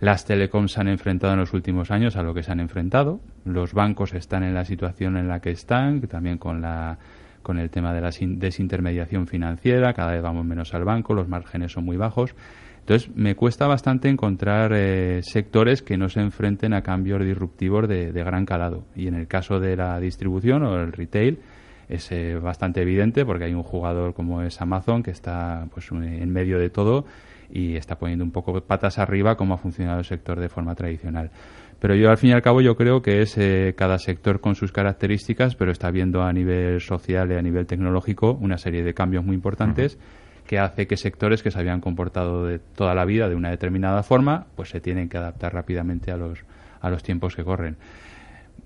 Las 0.00 0.24
telecoms 0.24 0.72
se 0.72 0.80
han 0.80 0.88
enfrentado 0.88 1.34
en 1.34 1.38
los 1.38 1.54
últimos 1.54 1.92
años 1.92 2.16
a 2.16 2.24
lo 2.24 2.34
que 2.34 2.42
se 2.42 2.50
han 2.50 2.58
enfrentado. 2.58 3.20
Los 3.44 3.72
bancos 3.72 4.14
están 4.14 4.42
en 4.42 4.52
la 4.52 4.64
situación 4.64 5.16
en 5.16 5.28
la 5.28 5.38
que 5.40 5.50
están, 5.50 6.00
también 6.02 6.38
con 6.38 6.60
la 6.60 6.98
con 7.46 7.60
el 7.60 7.70
tema 7.70 7.94
de 7.94 8.00
la 8.00 8.10
desintermediación 8.10 9.28
financiera, 9.28 9.94
cada 9.94 10.10
vez 10.10 10.20
vamos 10.20 10.44
menos 10.44 10.74
al 10.74 10.84
banco, 10.84 11.14
los 11.14 11.28
márgenes 11.28 11.70
son 11.70 11.84
muy 11.84 11.96
bajos. 11.96 12.34
Entonces, 12.86 13.10
me 13.16 13.34
cuesta 13.34 13.66
bastante 13.66 14.08
encontrar 14.08 14.70
eh, 14.72 15.20
sectores 15.24 15.82
que 15.82 15.96
no 15.96 16.08
se 16.08 16.20
enfrenten 16.20 16.72
a 16.72 16.82
cambios 16.82 17.20
disruptivos 17.24 17.88
de, 17.88 18.12
gran 18.12 18.46
calado. 18.46 18.84
Y 18.94 19.08
en 19.08 19.16
el 19.16 19.26
caso 19.26 19.58
de 19.58 19.74
la 19.74 19.98
distribución 19.98 20.62
o 20.62 20.76
el 20.76 20.92
retail, 20.92 21.40
es 21.88 22.12
eh, 22.12 22.36
bastante 22.36 22.82
evidente 22.82 23.24
porque 23.24 23.46
hay 23.46 23.54
un 23.54 23.64
jugador 23.64 24.14
como 24.14 24.40
es 24.42 24.60
Amazon 24.60 25.02
que 25.02 25.10
está 25.10 25.66
pues 25.74 25.90
en 25.90 26.30
medio 26.32 26.60
de 26.60 26.70
todo 26.70 27.06
y 27.50 27.74
está 27.74 27.98
poniendo 27.98 28.24
un 28.24 28.30
poco 28.30 28.60
patas 28.60 29.00
arriba 29.00 29.36
como 29.36 29.54
ha 29.54 29.58
funcionado 29.58 29.98
el 29.98 30.04
sector 30.04 30.38
de 30.38 30.48
forma 30.48 30.76
tradicional. 30.76 31.32
Pero 31.80 31.96
yo 31.96 32.08
al 32.08 32.18
fin 32.18 32.30
y 32.30 32.32
al 32.34 32.42
cabo 32.42 32.60
yo 32.60 32.76
creo 32.76 33.02
que 33.02 33.20
es 33.20 33.36
eh, 33.36 33.74
cada 33.76 33.98
sector 33.98 34.40
con 34.40 34.54
sus 34.54 34.70
características, 34.70 35.56
pero 35.56 35.72
está 35.72 35.90
viendo 35.90 36.22
a 36.22 36.32
nivel 36.32 36.80
social 36.80 37.32
y 37.32 37.34
a 37.34 37.42
nivel 37.42 37.66
tecnológico 37.66 38.38
una 38.40 38.58
serie 38.58 38.84
de 38.84 38.94
cambios 38.94 39.24
muy 39.24 39.34
importantes 39.34 39.98
que 40.46 40.58
hace 40.58 40.86
que 40.86 40.96
sectores 40.96 41.42
que 41.42 41.50
se 41.50 41.58
habían 41.58 41.80
comportado 41.80 42.46
de 42.46 42.58
toda 42.58 42.94
la 42.94 43.04
vida 43.04 43.28
de 43.28 43.34
una 43.34 43.50
determinada 43.50 44.02
forma, 44.02 44.46
pues 44.56 44.70
se 44.70 44.80
tienen 44.80 45.08
que 45.08 45.18
adaptar 45.18 45.54
rápidamente 45.54 46.10
a 46.10 46.16
los 46.16 46.38
a 46.80 46.90
los 46.90 47.02
tiempos 47.02 47.34
que 47.34 47.42
corren 47.42 47.76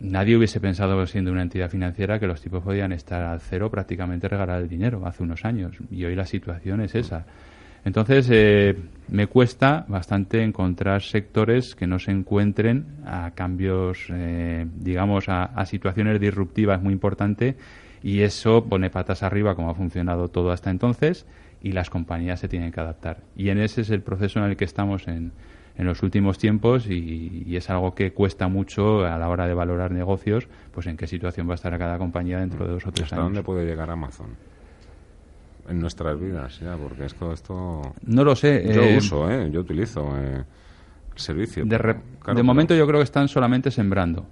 nadie 0.01 0.37
hubiese 0.37 0.61
pensado, 0.61 1.07
siendo 1.07 1.31
una 1.31 1.43
entidad 1.43 1.71
financiera, 1.71 2.19
que 2.19 2.27
los 2.27 2.41
tipos 2.41 2.63
podían 2.63 2.93
estar 2.93 3.23
al 3.23 3.41
cero 3.41 3.71
prácticamente 3.71 4.29
regalar 4.29 4.63
el 4.63 4.69
dinero 4.69 5.07
hace 5.07 5.23
unos 5.23 5.45
años. 5.45 5.77
Y 5.91 6.05
hoy 6.05 6.17
la 6.17 6.27
situación 6.27 6.81
es 6.81 6.95
esa. 6.95 7.27
Entonces, 7.85 8.29
eh, 8.31 8.77
me 9.09 9.27
cuesta 9.27 9.87
bastante 9.89 10.43
encontrar 10.43 11.03
sectores 11.03 11.75
que 11.75 11.87
no 11.87 11.99
se 11.99 12.11
encuentren 12.11 12.85
a 13.07 13.31
cambios, 13.35 14.07
eh, 14.11 14.67
digamos, 14.77 15.29
a, 15.29 15.65
situaciones 15.65 16.21
disruptivas 16.21 16.83
muy 16.83 16.93
importantes 16.93 17.55
y 18.03 18.21
eso 18.21 18.65
pone 18.65 18.91
patas 18.91 19.23
arriba 19.23 19.55
como 19.55 19.71
ha 19.71 19.75
funcionado 19.75 20.29
todo 20.29 20.53
hasta 20.53 20.71
entonces 20.71 21.27
y 21.63 21.73
las 21.73 21.91
compañías 21.91 22.41
se 22.41 22.49
tienen 22.49 22.73
que 22.73 22.81
adaptar. 22.81 23.19
Y 23.37 23.51
en 23.51 23.59
ese 23.59 23.83
es 23.83 23.91
el 23.91 24.03
proceso 24.03 24.39
en 24.39 24.47
el 24.47 24.57
que 24.57 24.65
estamos 24.65 25.09
en, 25.09 25.33
en 25.81 25.87
los 25.87 26.03
últimos 26.03 26.37
tiempos 26.37 26.87
y, 26.89 27.57
es 27.57 27.71
algo 27.71 27.95
que 27.95 28.13
cuesta 28.13 28.49
mucho 28.49 29.07
a 29.07 29.19
la 29.19 29.29
hora 29.29 29.47
de 29.47 29.55
valorar 29.55 29.91
negocios, 29.93 30.47
pues 30.73 30.87
en 30.87 30.97
qué 30.97 31.07
situación 31.07 31.49
va 31.49 31.53
a 31.53 31.55
estar 31.55 31.77
cada 31.79 31.97
compañía 31.99 32.39
dentro 32.39 32.67
de 32.67 32.73
dos 32.73 32.87
o 32.87 32.93
tres 32.93 33.05
¿Hasta 33.05 33.17
años. 33.17 33.27
dónde 33.27 33.43
puede 33.43 33.65
llegar 33.65 33.91
Amazon? 33.91 34.37
En 35.69 35.81
nuestras 35.81 36.21
vidas, 36.21 36.61
ya, 36.61 36.77
porque 36.77 37.07
esto... 37.07 37.33
esto... 37.33 37.95
No 38.05 38.25
lo 38.25 38.37
sé. 38.37 38.71
Yo 38.75 38.83
eh, 38.83 38.99
uso, 38.99 39.31
¿eh? 39.31 39.51
yo 39.51 39.61
utilizo 39.61 40.17
eh, 40.19 40.45
el 41.15 41.19
servicio. 41.19 41.65
De, 41.65 42.43
momento 42.43 42.75
yo 42.75 42.87
creo 42.87 42.99
que 42.99 43.05
están 43.05 43.29
solamente 43.29 43.71
sembrando. 43.71 44.27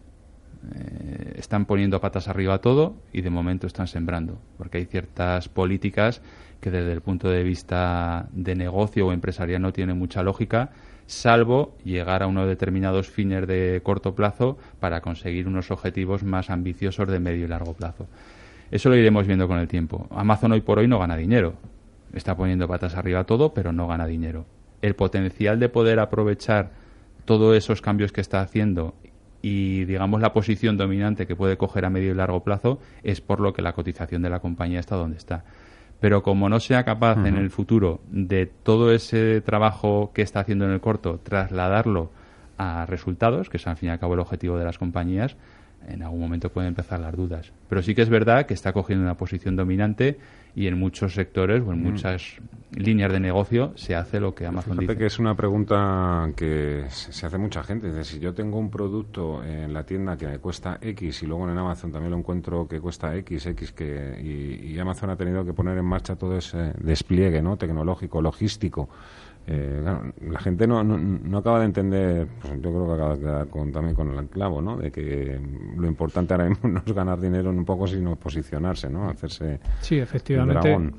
Eh, 0.75 1.35
están 1.39 1.65
poniendo 1.67 2.01
patas 2.01 2.29
arriba 2.29 2.61
todo 2.61 2.97
y 3.13 3.23
de 3.23 3.31
momento 3.31 3.67
están 3.67 3.87
sembrando, 3.87 4.39
porque 4.57 4.79
hay 4.79 4.85
ciertas 4.85 5.49
políticas 5.49 6.21
que 6.61 6.71
desde 6.71 6.93
el 6.93 7.01
punto 7.01 7.29
de 7.31 7.43
vista 7.43 8.29
de 8.33 8.55
negocio 8.55 9.07
o 9.07 9.13
empresarial 9.13 9.63
no 9.63 9.73
tienen 9.73 9.99
mucha 9.99 10.23
lógica 10.23 10.71
salvo 11.09 11.75
llegar 11.85 12.23
a 12.23 12.27
unos 12.27 12.47
determinados 12.47 13.09
fines 13.09 13.47
de 13.47 13.81
corto 13.83 14.15
plazo 14.15 14.59
para 14.79 15.01
conseguir 15.01 15.49
unos 15.49 15.71
objetivos 15.71 16.23
más 16.23 16.51
ambiciosos 16.51 17.09
de 17.09 17.19
medio 17.19 17.47
y 17.47 17.49
largo 17.49 17.73
plazo. 17.73 18.07
Eso 18.71 18.91
lo 18.91 18.97
iremos 18.97 19.27
viendo 19.27 19.49
con 19.49 19.59
el 19.59 19.67
tiempo. 19.67 20.07
Amazon 20.11 20.53
hoy 20.53 20.61
por 20.61 20.79
hoy 20.79 20.87
no 20.87 20.99
gana 20.99 21.17
dinero. 21.17 21.55
Está 22.13 22.37
poniendo 22.37 22.69
patas 22.69 22.95
arriba 22.95 23.25
todo, 23.25 23.55
pero 23.55 23.73
no 23.73 23.89
gana 23.89 24.07
dinero. 24.07 24.45
El 24.83 24.95
potencial 24.95 25.59
de 25.59 25.71
poder 25.71 25.99
aprovechar 25.99 26.71
todos 27.25 27.57
esos 27.57 27.81
cambios 27.81 28.13
que 28.13 28.21
está 28.21 28.43
haciendo 28.43 28.95
y 29.43 29.85
digamos 29.85 30.21
la 30.21 30.33
posición 30.33 30.77
dominante 30.77 31.27
que 31.27 31.37
puede 31.37 31.57
coger 31.57 31.85
a 31.85 31.91
medio 31.91 32.13
y 32.13 32.15
largo 32.15 32.43
plazo 32.43 32.81
es 33.03 33.21
por 33.21 33.41
lo 33.41 33.53
que 33.53 33.63
la 33.63 33.73
cotización 33.73 34.23
de 34.23 34.31
la 34.31 34.41
compañía 34.41 34.81
está 34.81 34.97
donde 34.97 35.17
está 35.17 35.45
pero 36.01 36.23
como 36.23 36.49
no 36.49 36.61
sea 36.61 36.85
capaz 36.85 37.27
en 37.27 37.37
el 37.37 37.51
futuro 37.51 38.01
de 38.11 38.47
todo 38.47 38.93
ese 38.93 39.41
trabajo 39.41 40.13
que 40.15 40.23
está 40.23 40.41
haciendo 40.41 40.65
en 40.65 40.71
el 40.71 40.81
corto 40.81 41.19
trasladarlo 41.23 42.11
a 42.57 42.87
resultados, 42.87 43.49
que 43.49 43.57
es 43.57 43.67
al 43.67 43.77
fin 43.77 43.89
y 43.89 43.93
al 43.93 43.99
cabo 43.99 44.15
el 44.15 44.21
objetivo 44.21 44.59
de 44.59 44.65
las 44.65 44.79
compañías, 44.79 45.37
en 45.89 46.03
algún 46.03 46.21
momento 46.21 46.51
pueden 46.51 46.69
empezar 46.69 47.01
las 47.01 47.17
dudas. 47.17 47.53
Pero 47.69 47.83
sí 47.83 47.95
que 47.95 48.03
es 48.03 48.09
verdad 48.09 48.47
que 48.47 48.55
está 48.55 48.73
cogiendo 48.73 49.05
una 49.05 49.17
posición 49.17 49.57
dominante 49.57 50.19
y 50.55 50.67
en 50.67 50.79
muchos 50.79 51.15
sectores 51.15 51.63
o 51.67 51.73
en 51.73 51.81
mm. 51.81 51.83
muchas 51.83 52.37
líneas 52.73 53.13
de 53.13 53.21
negocio 53.21 53.73
se 53.77 53.95
hace 53.95 54.21
lo 54.21 54.35
que 54.35 54.47
Amazon 54.47 54.73
Fíjate 54.73 54.93
dice. 54.93 54.99
que 54.99 55.07
es 55.07 55.19
una 55.19 55.35
pregunta 55.35 56.31
que 56.37 56.85
se 56.89 57.27
hace 57.27 57.39
mucha 57.39 57.63
gente. 57.63 57.89
Es 57.99 58.09
si 58.09 58.19
yo 58.19 58.35
tengo 58.35 58.59
un 58.59 58.71
producto 58.71 59.43
en 59.45 59.73
la 59.73 59.85
tienda 59.85 60.17
que 60.17 60.27
me 60.27 60.39
cuesta 60.39 60.79
X 60.81 61.23
y 61.23 61.27
luego 61.27 61.49
en 61.49 61.57
Amazon 61.57 61.93
también 61.93 62.11
lo 62.11 62.19
encuentro 62.19 62.69
que 62.69 62.81
cuesta 62.81 63.15
X, 63.17 63.47
X, 63.47 63.73
que, 63.73 64.19
y, 64.23 64.73
y 64.73 64.79
Amazon 64.79 65.11
ha 65.11 65.17
tenido 65.17 65.45
que 65.45 65.53
poner 65.53 65.79
en 65.79 65.85
marcha 65.85 66.17
todo 66.17 66.37
ese 66.37 66.73
despliegue 66.79 67.41
¿no? 67.43 67.57
tecnológico, 67.57 68.21
logístico 68.21 68.89
eh, 69.51 69.83
la 70.21 70.39
gente 70.41 70.67
no, 70.67 70.85
no, 70.85 71.39
acaba 71.39 71.61
de 71.61 71.65
entender, 71.65 72.29
pues 72.39 72.53
yo 72.61 72.71
creo 72.71 72.87
que 72.87 72.93
acaba 72.93 73.15
de 73.15 73.21
quedar 73.21 73.49
con, 73.49 73.73
también 73.73 73.95
con 73.95 74.11
el 74.11 74.29
clavo, 74.29 74.61
¿no? 74.61 74.77
De 74.77 74.91
que 74.91 75.41
lo 75.75 75.87
importante 75.87 76.35
ahora 76.35 76.51
mismo 76.51 76.69
no 76.69 76.83
es 76.85 76.93
ganar 76.93 77.19
dinero 77.19 77.49
en 77.49 77.59
un 77.59 77.65
poco, 77.65 77.87
sino 77.87 78.15
posicionarse, 78.17 78.91
¿no? 78.91 79.09
Hacerse. 79.09 79.59
Sí, 79.81 79.99
efectivamente. 79.99 80.93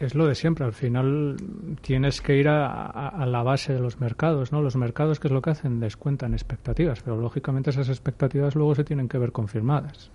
Es 0.00 0.16
lo 0.16 0.26
de 0.26 0.34
siempre. 0.34 0.64
Al 0.64 0.72
final 0.72 1.36
tienes 1.80 2.20
que 2.20 2.36
ir 2.36 2.48
a, 2.48 3.24
la 3.26 3.42
base 3.44 3.74
de 3.74 3.80
los 3.80 4.00
mercados, 4.00 4.50
¿no? 4.50 4.60
Los 4.60 4.74
mercados, 4.74 5.20
¿qué 5.20 5.28
es 5.28 5.32
lo 5.32 5.40
que 5.40 5.50
hacen? 5.50 5.78
Descuentan 5.78 6.32
expectativas, 6.32 7.02
pero 7.02 7.16
lógicamente 7.16 7.70
esas 7.70 7.88
expectativas 7.88 8.56
luego 8.56 8.74
se 8.74 8.82
tienen 8.82 9.08
que 9.08 9.18
ver 9.18 9.30
confirmadas. 9.30 10.10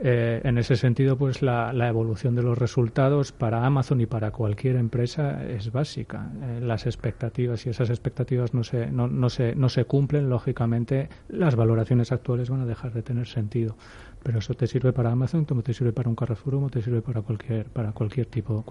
Eh, 0.00 0.40
en 0.44 0.58
ese 0.58 0.76
sentido, 0.76 1.16
pues 1.16 1.42
la, 1.42 1.72
evolución 1.88 2.34
de 2.34 2.42
los 2.42 2.56
resultados 2.56 3.32
para 3.32 3.64
Amazon 3.64 4.00
y 4.00 4.06
para 4.06 4.30
cualquier 4.30 4.76
empresa 4.76 5.44
es 5.44 5.72
básica. 5.72 6.30
Eh, 6.42 6.60
las 6.62 6.86
expectativas, 6.86 7.60
si 7.60 7.70
esas 7.70 7.90
expectativas 7.90 8.54
no 8.54 8.62
se, 8.62 8.90
no, 8.90 9.08
no, 9.08 9.28
se, 9.28 9.54
no 9.56 9.68
se 9.68 9.84
cumplen, 9.86 10.30
lógicamente 10.30 11.08
las 11.28 11.56
valoraciones 11.56 12.12
actuales 12.12 12.50
van 12.50 12.60
a 12.60 12.66
dejar 12.66 12.92
de 12.92 13.02
tener 13.02 13.26
sentido. 13.26 13.76
Pero 14.22 14.38
eso 14.38 14.54
te 14.54 14.66
sirve 14.66 14.92
para 14.92 15.10
Amazon, 15.12 15.44
como 15.44 15.62
te 15.62 15.72
sirve 15.72 15.92
para 15.92 16.08
un 16.08 16.16
Carrefour, 16.16 16.54
como 16.54 16.70
te 16.70 16.82
sirve 16.82 17.02
para 17.02 17.22
cualquier 17.22 17.66
para 17.66 17.92
cualquier 17.92 18.26
tipo 18.26 18.64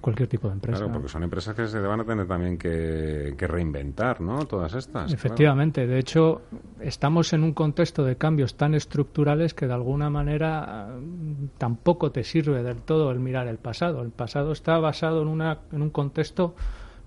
cualquier 0.00 0.28
tipo 0.28 0.48
de 0.48 0.54
empresa. 0.54 0.78
Claro, 0.78 0.92
porque 0.92 1.08
son 1.08 1.22
empresas 1.22 1.54
que 1.54 1.66
se 1.66 1.80
van 1.80 2.00
a 2.00 2.04
tener 2.04 2.26
también 2.26 2.56
que, 2.58 3.34
reinventar, 3.38 4.20
¿no? 4.20 4.46
Todas 4.46 4.74
estas. 4.74 5.12
Efectivamente. 5.12 5.86
De 5.86 5.98
hecho, 5.98 6.42
estamos 6.80 7.32
en 7.32 7.42
un 7.42 7.52
contexto 7.52 8.04
de 8.04 8.16
cambios 8.16 8.56
tan 8.56 8.74
estructurales 8.74 9.54
que 9.54 9.66
de 9.66 9.74
alguna 9.74 10.10
manera 10.10 10.88
mm, 10.88 11.58
tampoco 11.58 12.12
te 12.12 12.24
sirve 12.24 12.62
del 12.62 12.78
todo 12.78 13.10
el 13.10 13.20
mirar 13.20 13.48
el 13.48 13.58
pasado. 13.58 14.02
El 14.02 14.10
pasado 14.10 14.52
está 14.52 14.78
basado 14.78 15.22
en, 15.22 15.28
una, 15.28 15.58
en 15.72 15.82
un 15.82 15.90
contexto 15.90 16.54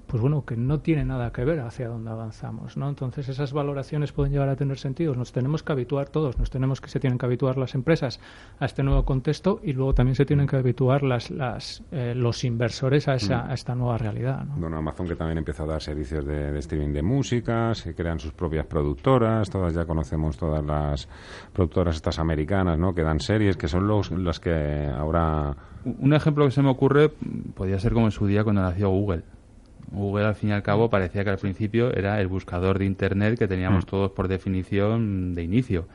pues 0.07 0.21
bueno, 0.21 0.45
que 0.45 0.55
no 0.55 0.79
tiene 0.79 1.05
nada 1.05 1.31
que 1.31 1.43
ver 1.43 1.59
hacia 1.59 1.87
dónde 1.87 2.11
avanzamos, 2.11 2.77
¿no? 2.77 2.89
Entonces 2.89 3.29
esas 3.29 3.53
valoraciones 3.53 4.11
pueden 4.11 4.31
llegar 4.31 4.49
a 4.49 4.55
tener 4.55 4.77
sentido. 4.77 5.15
Nos 5.15 5.31
tenemos 5.31 5.63
que 5.63 5.71
habituar 5.71 6.09
todos, 6.09 6.37
nos 6.37 6.49
tenemos 6.49 6.81
que 6.81 6.89
se 6.89 6.99
tienen 6.99 7.17
que 7.17 7.25
habituar 7.25 7.57
las 7.57 7.75
empresas 7.75 8.19
a 8.59 8.65
este 8.65 8.83
nuevo 8.83 9.03
contexto 9.05 9.59
y 9.63 9.73
luego 9.73 9.93
también 9.93 10.15
se 10.15 10.25
tienen 10.25 10.47
que 10.47 10.55
habituar 10.55 11.03
las, 11.03 11.31
las 11.31 11.83
eh, 11.91 12.13
los 12.15 12.43
inversores 12.43 13.07
a, 13.07 13.15
esa, 13.15 13.43
mm. 13.43 13.49
a 13.49 13.53
esta 13.53 13.75
nueva 13.75 13.97
realidad. 13.97 14.45
¿no? 14.45 14.55
Bueno, 14.57 14.77
Amazon 14.77 15.07
que 15.07 15.15
también 15.15 15.37
empieza 15.37 15.63
a 15.63 15.67
dar 15.67 15.81
servicios 15.81 16.25
de, 16.25 16.57
streaming 16.59 16.93
de 16.93 17.01
música, 17.01 17.73
se 17.75 17.93
crean 17.93 18.19
sus 18.19 18.33
propias 18.33 18.65
productoras, 18.65 19.49
todas 19.49 19.73
ya 19.73 19.85
conocemos 19.85 20.37
todas 20.37 20.63
las 20.63 21.07
productoras 21.53 21.95
estas 21.95 22.19
americanas, 22.19 22.77
¿no? 22.77 22.93
Que 22.93 23.03
dan 23.03 23.19
series, 23.19 23.57
que 23.57 23.67
son 23.67 23.87
los 23.87 24.11
las 24.11 24.39
que 24.39 24.87
ahora 24.87 25.55
un 25.85 26.13
ejemplo 26.13 26.45
que 26.45 26.51
se 26.51 26.61
me 26.61 26.69
ocurre 26.69 27.09
podría 27.53 27.79
ser 27.79 27.93
como 27.93 28.07
en 28.07 28.11
su 28.11 28.25
día 28.25 28.43
cuando 28.43 28.61
nació 28.61 28.89
Google 28.89 29.23
Google 29.91 30.25
al 30.25 30.35
fin 30.35 30.49
y 30.49 30.51
al 30.53 30.63
cabo 30.63 30.89
parecía 30.89 31.23
que 31.23 31.29
al 31.29 31.37
principio 31.37 31.93
era 31.95 32.19
el 32.21 32.27
buscador 32.27 32.79
de 32.79 32.85
Internet 32.85 33.37
que 33.37 33.47
teníamos 33.47 33.85
mm. 33.85 33.87
todos 33.87 34.11
por 34.11 34.27
definición 34.27 35.35
de 35.35 35.43
inicio. 35.43 35.87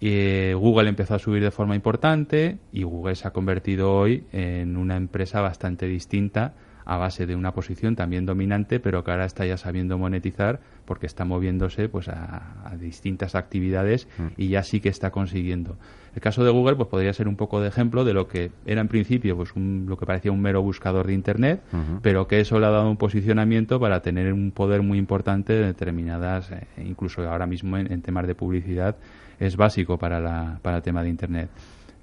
Y 0.00 0.52
Google 0.52 0.88
empezó 0.88 1.14
a 1.14 1.18
subir 1.18 1.42
de 1.42 1.50
forma 1.50 1.74
importante 1.74 2.58
y 2.72 2.82
Google 2.82 3.14
se 3.14 3.28
ha 3.28 3.32
convertido 3.32 3.94
hoy 3.94 4.24
en 4.32 4.76
una 4.76 4.96
empresa 4.96 5.40
bastante 5.40 5.86
distinta 5.86 6.54
a 6.84 6.96
base 6.96 7.26
de 7.26 7.36
una 7.36 7.52
posición 7.52 7.96
también 7.96 8.26
dominante, 8.26 8.80
pero 8.80 9.04
que 9.04 9.10
ahora 9.10 9.24
está 9.24 9.46
ya 9.46 9.56
sabiendo 9.56 9.98
monetizar 9.98 10.60
porque 10.84 11.06
está 11.06 11.24
moviéndose 11.24 11.88
pues 11.88 12.08
a, 12.08 12.74
distintas 12.78 13.34
actividades 13.34 14.08
mm. 14.18 14.26
y 14.36 14.48
ya 14.48 14.62
sí 14.62 14.80
que 14.80 14.88
está 14.88 15.10
consiguiendo. 15.10 15.76
El 16.14 16.20
caso 16.20 16.44
de 16.44 16.50
Google 16.50 16.76
pues 16.76 16.88
podría 16.88 17.12
ser 17.12 17.26
un 17.26 17.36
poco 17.36 17.60
de 17.60 17.68
ejemplo 17.68 18.04
de 18.04 18.14
lo 18.14 18.28
que 18.28 18.52
era 18.66 18.80
en 18.80 18.88
principio 18.88 19.36
pues 19.36 19.52
lo 19.56 19.96
que 19.96 20.06
parecía 20.06 20.30
un 20.30 20.40
mero 20.40 20.62
buscador 20.62 21.06
de 21.06 21.14
internet, 21.14 21.62
pero 22.02 22.28
que 22.28 22.40
eso 22.40 22.60
le 22.60 22.66
ha 22.66 22.70
dado 22.70 22.88
un 22.88 22.96
posicionamiento 22.96 23.80
para 23.80 24.00
tener 24.00 24.32
un 24.32 24.52
poder 24.52 24.82
muy 24.82 24.98
importante 24.98 25.54
de 25.54 25.66
determinadas, 25.66 26.52
eh, 26.52 26.66
incluso 26.84 27.28
ahora 27.28 27.46
mismo 27.46 27.76
en, 27.78 28.00
temas 28.02 28.26
de 28.26 28.34
publicidad 28.34 28.96
es 29.40 29.56
básico 29.56 29.98
para, 29.98 30.20
la, 30.20 30.58
para 30.62 30.76
el 30.76 30.82
tema 30.82 31.02
de 31.02 31.08
internet. 31.08 31.50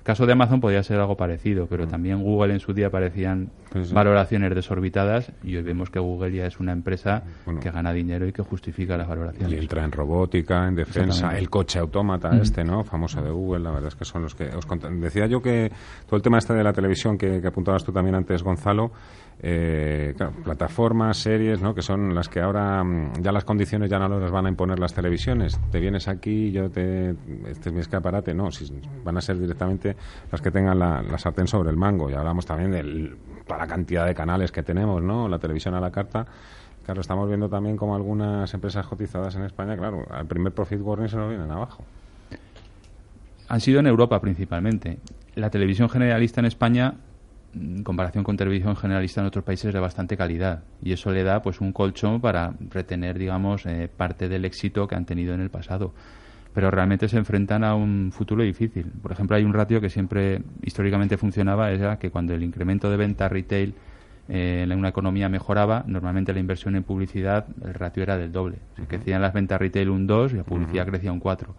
El 0.02 0.06
caso 0.06 0.26
de 0.26 0.34
Amazon 0.34 0.60
podría 0.60 0.82
ser 0.82 1.00
algo 1.00 1.16
parecido, 1.16 1.68
pero 1.68 1.86
mm. 1.86 1.90
también 1.90 2.24
Google 2.24 2.54
en 2.54 2.60
su 2.60 2.74
día 2.74 2.90
parecían 2.90 3.52
pues 3.72 3.94
valoraciones 3.94 4.56
desorbitadas 4.56 5.32
y 5.44 5.56
hoy 5.56 5.62
vemos 5.62 5.92
que 5.92 6.00
Google 6.00 6.36
ya 6.36 6.48
es 6.48 6.60
una 6.60 6.72
empresa 6.72 7.22
que 7.62 7.70
gana 7.70 7.94
dinero 7.94 8.28
y 8.28 8.34
que 8.34 8.42
justifica 8.42 8.98
las 8.98 9.08
valoraciones. 9.08 9.52
Y 9.54 9.58
entra 9.62 9.86
en 9.86 9.92
robótica, 9.92 10.68
en 10.68 10.74
defensa, 10.74 11.38
el 11.38 11.52
coche 11.52 11.78
autómata 11.78 12.32
mm. 12.32 12.42
este, 12.42 12.64
¿no? 12.64 12.84
Famoso 12.84 13.22
de 13.22 13.30
Google, 13.30 13.60
la 13.60 13.70
verdad 13.70 13.90
es 13.90 13.96
que 13.96 14.06
son 14.06 14.24
los 14.24 14.34
que 14.34 14.46
os 14.46 14.66
Decía 15.00 15.28
yo 15.28 15.40
que 15.40 15.72
todo 16.08 16.16
el 16.16 16.24
tema 16.24 16.40
este 16.40 16.56
de 16.56 16.64
la 16.64 16.74
televisión 16.74 17.16
que, 17.16 17.40
que 17.40 17.48
apuntabas 17.48 17.84
tú 17.84 17.92
también 17.92 18.16
antes, 18.16 18.42
Gonzalo, 18.42 18.92
eh, 19.44 20.14
plataformas, 20.44 21.18
series, 21.18 21.62
¿no? 21.62 21.74
que 21.74 21.82
son 21.82 22.14
las 22.14 22.30
que 22.30 22.42
ahora 22.42 22.84
mm, 22.84 23.22
ya 23.22 23.32
las 23.32 23.44
condiciones 23.44 23.90
ya 23.90 23.98
no 23.98 24.08
las 24.08 24.30
van 24.30 24.46
a 24.46 24.50
imponer 24.50 24.78
las 24.78 24.94
televisiones. 24.94 25.60
Te 25.72 25.80
vienes 25.80 26.08
aquí, 26.08 26.52
yo 26.52 26.70
te, 26.70 27.16
este 27.48 27.70
es 27.70 27.74
mi 27.74 27.80
escaparate, 27.80 28.36
no, 28.36 28.52
si 28.52 28.72
van 29.04 29.18
a 29.18 29.22
ser 29.22 29.40
directamente 29.40 29.96
las 30.32 30.42
que 30.42 30.52
tengan 30.52 30.78
la, 30.78 31.18
sartén 31.18 31.48
sobre 31.48 31.72
el 31.72 31.78
mango. 31.78 32.08
Y 32.10 32.14
hablamos 32.14 32.46
también 32.46 32.72
de 32.72 33.18
toda 33.48 33.60
la 33.60 33.68
cantidad 33.68 34.06
de 34.06 34.14
canales 34.14 34.52
que 34.52 34.62
tenemos, 34.62 35.02
¿no? 35.02 35.28
La 35.28 35.40
televisión 35.40 35.74
a 35.74 35.80
la 35.80 35.90
carta. 35.90 36.26
Claro, 36.86 37.02
estamos 37.02 37.28
viendo 37.28 37.50
también 37.50 37.78
como 37.78 37.96
algunas 37.96 38.54
empresas 38.54 38.86
cotizadas 38.86 39.36
en 39.36 39.44
España, 39.44 39.76
claro, 39.76 40.06
al 40.12 40.28
primer 40.28 40.54
profit 40.54 40.82
warning 40.82 41.10
se 41.10 41.18
nos 41.18 41.30
vienen 41.30 41.50
abajo. 41.50 41.84
Han 43.50 43.60
sido 43.60 43.80
en 43.80 43.88
Europa 43.88 44.22
principalmente. 44.22 45.00
La 45.34 45.50
televisión 45.50 45.90
generalista 45.90 46.42
en 46.42 46.46
España 46.46 46.94
en 47.54 47.84
comparación 47.84 48.24
con 48.24 48.38
televisión 48.38 48.76
generalista 48.76 49.22
en 49.22 49.28
otros 49.28 49.44
países 49.44 49.74
de 49.74 49.80
bastante 49.80 50.18
calidad. 50.18 50.64
Y 50.82 50.94
eso 50.94 51.12
le 51.12 51.24
da 51.24 51.42
pues 51.42 51.62
un 51.62 51.74
colchón 51.74 52.22
para 52.22 52.54
retener 52.70 53.18
digamos 53.18 53.66
eh, 53.66 53.90
parte 53.96 54.30
del 54.30 54.46
éxito 54.46 54.88
que 54.88 54.96
han 54.96 55.06
tenido 55.06 55.34
en 55.34 55.42
el 55.42 55.50
pasado. 55.50 55.94
Pero 56.54 56.70
realmente 56.70 57.08
se 57.08 57.18
enfrentan 57.18 57.64
a 57.64 57.76
un 57.76 58.12
futuro 58.14 58.44
difícil. 58.44 58.92
Por 59.02 59.12
ejemplo 59.12 59.36
hay 59.36 59.44
un 59.44 59.54
ratio 59.54 59.80
que 59.80 59.90
siempre 59.90 60.42
históricamente 60.62 61.18
funcionaba 61.18 61.72
era 61.72 61.98
que 61.98 62.10
cuando 62.10 62.34
el 62.34 62.44
incremento 62.44 62.90
de 62.90 62.98
venta 62.98 63.30
retail 63.30 63.74
eh, 64.30 64.62
en 64.64 64.78
una 64.78 64.90
economía 64.90 65.30
mejoraba 65.30 65.84
normalmente 65.88 66.34
la 66.34 66.40
inversión 66.40 66.76
en 66.76 66.84
publicidad 66.84 67.46
el 67.64 67.74
ratio 67.74 68.04
era 68.04 68.18
del 68.18 68.32
doble. 68.32 68.58
Si 68.76 68.84
crecían 68.84 69.22
las 69.22 69.34
ventas 69.34 69.60
retail 69.60 69.90
un 69.90 70.08
2 70.08 70.34
y 70.34 70.36
la 70.38 70.44
publicidad 70.44 70.86
crecía 70.86 71.12
un 71.12 71.20
4 71.20 71.54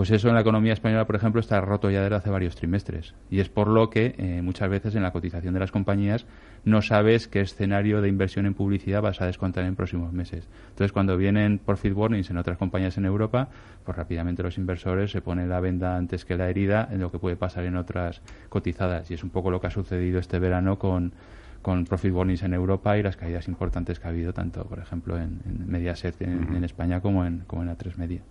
pues 0.00 0.12
eso 0.12 0.28
en 0.28 0.34
la 0.34 0.40
economía 0.40 0.72
española, 0.72 1.06
por 1.06 1.14
ejemplo, 1.14 1.42
está 1.42 1.60
roto 1.60 1.90
ya 1.90 2.00
desde 2.00 2.16
hace 2.16 2.30
varios 2.30 2.56
trimestres. 2.56 3.14
Y 3.30 3.40
es 3.40 3.50
por 3.50 3.68
lo 3.68 3.90
que 3.90 4.14
eh, 4.16 4.40
muchas 4.40 4.70
veces 4.70 4.94
en 4.94 5.02
la 5.02 5.12
cotización 5.12 5.52
de 5.52 5.60
las 5.60 5.72
compañías 5.72 6.24
no 6.64 6.80
sabes 6.80 7.28
qué 7.28 7.42
escenario 7.42 8.00
de 8.00 8.08
inversión 8.08 8.46
en 8.46 8.54
publicidad 8.54 9.02
vas 9.02 9.20
a 9.20 9.26
descontar 9.26 9.66
en 9.66 9.76
próximos 9.76 10.10
meses. 10.14 10.48
Entonces, 10.70 10.92
cuando 10.92 11.18
vienen 11.18 11.58
profit 11.58 11.94
warnings 11.94 12.30
en 12.30 12.38
otras 12.38 12.56
compañías 12.56 12.96
en 12.96 13.04
Europa, 13.04 13.50
pues 13.84 13.94
rápidamente 13.94 14.42
los 14.42 14.56
inversores 14.56 15.10
se 15.10 15.20
ponen 15.20 15.50
la 15.50 15.60
venda 15.60 15.98
antes 15.98 16.24
que 16.24 16.34
la 16.34 16.48
herida 16.48 16.88
en 16.90 17.00
lo 17.00 17.12
que 17.12 17.18
puede 17.18 17.36
pasar 17.36 17.64
en 17.64 17.76
otras 17.76 18.22
cotizadas. 18.48 19.10
Y 19.10 19.12
es 19.12 19.22
un 19.22 19.28
poco 19.28 19.50
lo 19.50 19.60
que 19.60 19.66
ha 19.66 19.70
sucedido 19.70 20.18
este 20.18 20.38
verano 20.38 20.78
con, 20.78 21.12
con 21.60 21.84
profit 21.84 22.14
warnings 22.14 22.42
en 22.42 22.54
Europa 22.54 22.96
y 22.96 23.02
las 23.02 23.18
caídas 23.18 23.48
importantes 23.48 24.00
que 24.00 24.06
ha 24.06 24.10
habido, 24.10 24.32
tanto, 24.32 24.64
por 24.64 24.78
ejemplo, 24.78 25.18
en, 25.18 25.42
Mediaset 25.66 26.22
en, 26.22 26.56
en, 26.56 26.64
España 26.64 27.02
como 27.02 27.26
en, 27.26 27.40
como 27.40 27.64
en 27.64 27.68
A3 27.68 27.96
Media. 27.98 28.22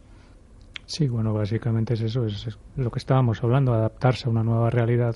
Sí, 0.90 1.08
bueno, 1.08 1.36
básicamente 1.36 1.94
es 1.94 2.02
eso, 2.02 2.26
es, 2.26 2.58
lo 2.76 2.90
que 2.90 2.98
estábamos 2.98 3.44
hablando, 3.44 3.76
adaptarse 3.76 4.28
a 4.28 4.32
una 4.32 4.44
nueva 4.44 4.72
realidad 4.72 5.16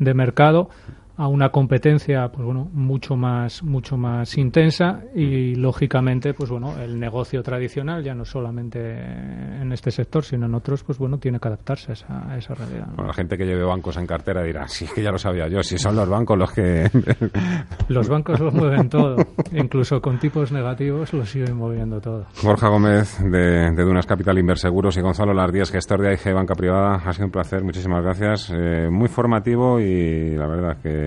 de 0.00 0.12
mercado 0.12 0.70
a 1.16 1.28
una 1.28 1.50
competencia 1.50 2.28
pues 2.28 2.44
bueno 2.44 2.68
mucho 2.72 3.16
más 3.16 3.62
mucho 3.62 3.96
más 3.96 4.36
intensa 4.36 5.02
y 5.14 5.54
lógicamente 5.54 6.34
pues 6.34 6.50
bueno 6.50 6.74
el 6.80 6.98
negocio 6.98 7.42
tradicional 7.42 8.02
ya 8.02 8.14
no 8.14 8.24
solamente 8.24 8.78
en 8.80 9.72
este 9.72 9.90
sector 9.90 10.24
sino 10.24 10.46
en 10.46 10.54
otros 10.54 10.82
pues 10.82 10.98
bueno 10.98 11.18
tiene 11.18 11.38
que 11.38 11.48
adaptarse 11.48 11.92
a 11.92 11.94
esa, 11.94 12.30
a 12.30 12.36
esa 12.36 12.54
realidad 12.54 12.88
la 12.96 13.12
gente 13.12 13.36
que 13.36 13.44
lleve 13.44 13.62
bancos 13.62 13.96
en 13.96 14.06
cartera 14.06 14.42
dirá 14.42 14.66
sí 14.68 14.86
que 14.92 15.02
ya 15.02 15.10
lo 15.10 15.18
sabía 15.18 15.48
yo 15.48 15.62
si 15.62 15.78
son 15.78 15.96
los 15.96 16.08
bancos 16.08 16.38
los 16.38 16.52
que 16.52 16.90
los 17.88 18.08
bancos 18.08 18.40
los 18.40 18.52
mueven 18.52 18.88
todo 18.88 19.16
incluso 19.52 20.00
con 20.00 20.18
tipos 20.18 20.52
negativos 20.52 21.12
los 21.12 21.28
siguen 21.30 21.56
moviendo 21.56 22.00
todo. 22.00 22.26
Borja 22.42 22.68
Gómez 22.68 23.18
de, 23.20 23.70
de 23.72 23.82
Dunas 23.82 24.06
Capital 24.06 24.38
Inverseguros 24.38 24.96
y 24.96 25.00
Gonzalo 25.00 25.32
Lardíez 25.32 25.70
gestor 25.70 26.00
de 26.00 26.10
AIG 26.10 26.34
Banca 26.34 26.54
Privada 26.54 26.96
ha 27.04 27.12
sido 27.12 27.26
un 27.26 27.32
placer 27.32 27.62
muchísimas 27.62 28.02
gracias. 28.02 28.52
Eh, 28.54 28.88
muy 28.90 29.08
formativo 29.08 29.80
y 29.80 30.36
la 30.36 30.46
verdad 30.46 30.78
que 30.82 31.03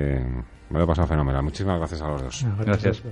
me 0.70 0.80
lo 0.80 0.84
he 0.84 0.88
pasado 0.88 1.08
fenomenal. 1.08 1.44
Muchísimas 1.44 1.78
gracias 1.78 2.02
a 2.02 2.08
los 2.08 2.22
dos. 2.22 2.46
Gracias. 2.60 3.04